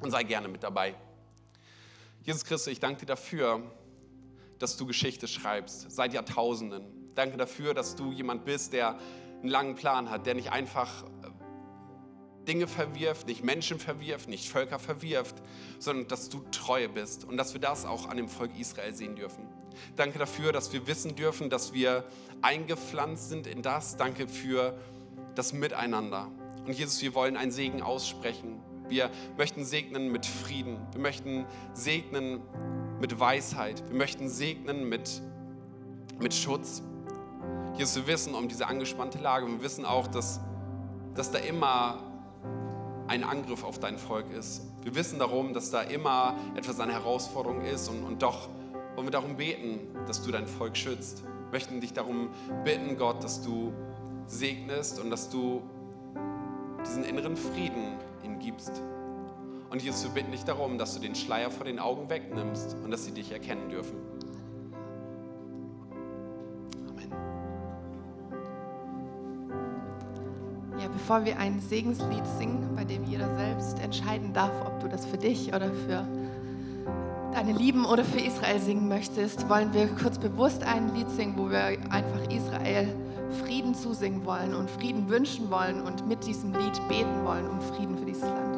und 0.00 0.10
sei 0.10 0.24
gerne 0.24 0.48
mit 0.48 0.62
dabei. 0.62 0.94
Jesus 2.24 2.44
Christus, 2.44 2.72
ich 2.72 2.80
danke 2.80 3.00
dir 3.00 3.06
dafür, 3.06 3.60
dass 4.58 4.78
du 4.78 4.86
Geschichte 4.86 5.28
schreibst, 5.28 5.90
seit 5.90 6.14
Jahrtausenden. 6.14 6.86
Danke 7.14 7.36
dafür, 7.36 7.74
dass 7.74 7.96
du 7.96 8.12
jemand 8.12 8.46
bist, 8.46 8.72
der 8.72 8.98
einen 9.42 9.50
langen 9.50 9.74
Plan 9.74 10.08
hat, 10.08 10.24
der 10.24 10.32
nicht 10.32 10.50
einfach 10.50 11.02
äh, 11.02 12.46
Dinge 12.48 12.66
verwirft, 12.66 13.26
nicht 13.26 13.44
Menschen 13.44 13.78
verwirft, 13.78 14.30
nicht 14.30 14.48
Völker 14.48 14.78
verwirft, 14.78 15.36
sondern 15.78 16.08
dass 16.08 16.30
du 16.30 16.42
treu 16.50 16.88
bist 16.88 17.24
und 17.24 17.36
dass 17.36 17.52
wir 17.52 17.60
das 17.60 17.84
auch 17.84 18.08
an 18.08 18.16
dem 18.16 18.30
Volk 18.30 18.58
Israel 18.58 18.94
sehen 18.94 19.16
dürfen. 19.16 19.46
Danke 19.94 20.18
dafür, 20.18 20.50
dass 20.52 20.72
wir 20.72 20.86
wissen 20.86 21.16
dürfen, 21.16 21.50
dass 21.50 21.74
wir 21.74 22.04
eingepflanzt 22.40 23.28
sind 23.28 23.46
in 23.46 23.60
das. 23.60 23.98
Danke 23.98 24.28
für 24.28 24.78
das 25.34 25.52
Miteinander. 25.52 26.30
Und 26.64 26.72
Jesus, 26.72 27.02
wir 27.02 27.14
wollen 27.14 27.36
einen 27.36 27.52
Segen 27.52 27.82
aussprechen 27.82 28.62
wir 28.88 29.10
möchten 29.36 29.64
segnen 29.64 30.12
mit 30.12 30.26
Frieden. 30.26 30.78
Wir 30.92 31.00
möchten 31.00 31.46
segnen 31.72 32.40
mit 33.00 33.18
Weisheit. 33.18 33.82
Wir 33.88 33.96
möchten 33.96 34.28
segnen 34.28 34.88
mit, 34.88 35.22
mit 36.20 36.34
Schutz. 36.34 36.82
Jesus, 37.76 37.96
wir 37.96 38.06
wissen 38.06 38.34
um 38.34 38.48
diese 38.48 38.66
angespannte 38.66 39.18
Lage. 39.18 39.46
Wir 39.46 39.62
wissen 39.62 39.84
auch, 39.84 40.06
dass, 40.06 40.40
dass 41.14 41.30
da 41.30 41.38
immer 41.38 42.02
ein 43.06 43.24
Angriff 43.24 43.64
auf 43.64 43.78
dein 43.78 43.98
Volk 43.98 44.30
ist. 44.32 44.62
Wir 44.82 44.94
wissen 44.94 45.18
darum, 45.18 45.52
dass 45.54 45.70
da 45.70 45.82
immer 45.82 46.36
etwas 46.54 46.80
eine 46.80 46.92
Herausforderung 46.92 47.62
ist 47.62 47.88
und, 47.88 48.02
und 48.02 48.22
doch 48.22 48.48
wollen 48.94 49.06
wir 49.08 49.12
darum 49.12 49.36
beten, 49.36 49.80
dass 50.06 50.22
du 50.22 50.30
dein 50.30 50.46
Volk 50.46 50.76
schützt. 50.76 51.24
Wir 51.24 51.50
möchten 51.52 51.80
dich 51.80 51.92
darum 51.92 52.28
bitten, 52.64 52.96
Gott, 52.96 53.24
dass 53.24 53.42
du 53.42 53.72
segnest 54.26 55.00
und 55.00 55.10
dass 55.10 55.28
du 55.28 55.62
diesen 56.86 57.04
inneren 57.04 57.36
Frieden 57.36 57.98
ihnen 58.24 58.38
gibst. 58.38 58.80
Und 59.70 59.82
Jesus, 59.82 60.04
wir 60.04 60.10
bitten 60.12 60.32
dich 60.32 60.44
darum, 60.44 60.78
dass 60.78 60.94
du 60.94 61.00
den 61.00 61.14
Schleier 61.14 61.50
vor 61.50 61.64
den 61.66 61.78
Augen 61.78 62.08
wegnimmst 62.08 62.76
und 62.84 62.90
dass 62.90 63.04
sie 63.04 63.12
dich 63.12 63.32
erkennen 63.32 63.68
dürfen. 63.68 63.96
Amen. 66.88 67.10
Ja, 70.80 70.88
bevor 70.88 71.24
wir 71.24 71.38
ein 71.38 71.60
Segenslied 71.60 72.26
singen, 72.38 72.70
bei 72.76 72.84
dem 72.84 73.04
jeder 73.04 73.36
selbst 73.36 73.80
entscheiden 73.80 74.32
darf, 74.32 74.52
ob 74.64 74.78
du 74.80 74.88
das 74.88 75.06
für 75.06 75.18
dich 75.18 75.48
oder 75.48 75.72
für 75.72 76.06
deine 77.32 77.52
Lieben 77.52 77.84
oder 77.84 78.04
für 78.04 78.20
Israel 78.20 78.60
singen 78.60 78.88
möchtest, 78.88 79.48
wollen 79.48 79.74
wir 79.74 79.88
kurz 79.88 80.18
bewusst 80.18 80.62
ein 80.62 80.94
Lied 80.94 81.10
singen, 81.10 81.34
wo 81.36 81.50
wir 81.50 81.64
einfach 81.90 82.30
Israel 82.30 82.94
Frieden 83.32 83.74
zusingen 83.74 84.24
wollen 84.24 84.54
und 84.54 84.70
Frieden 84.70 85.08
wünschen 85.08 85.50
wollen 85.50 85.80
und 85.80 86.06
mit 86.06 86.26
diesem 86.26 86.52
Lied 86.52 86.88
beten 86.88 87.24
wollen 87.24 87.48
um 87.48 87.60
Frieden 87.60 87.98
für 87.98 88.04
dieses 88.04 88.22
Land. 88.22 88.53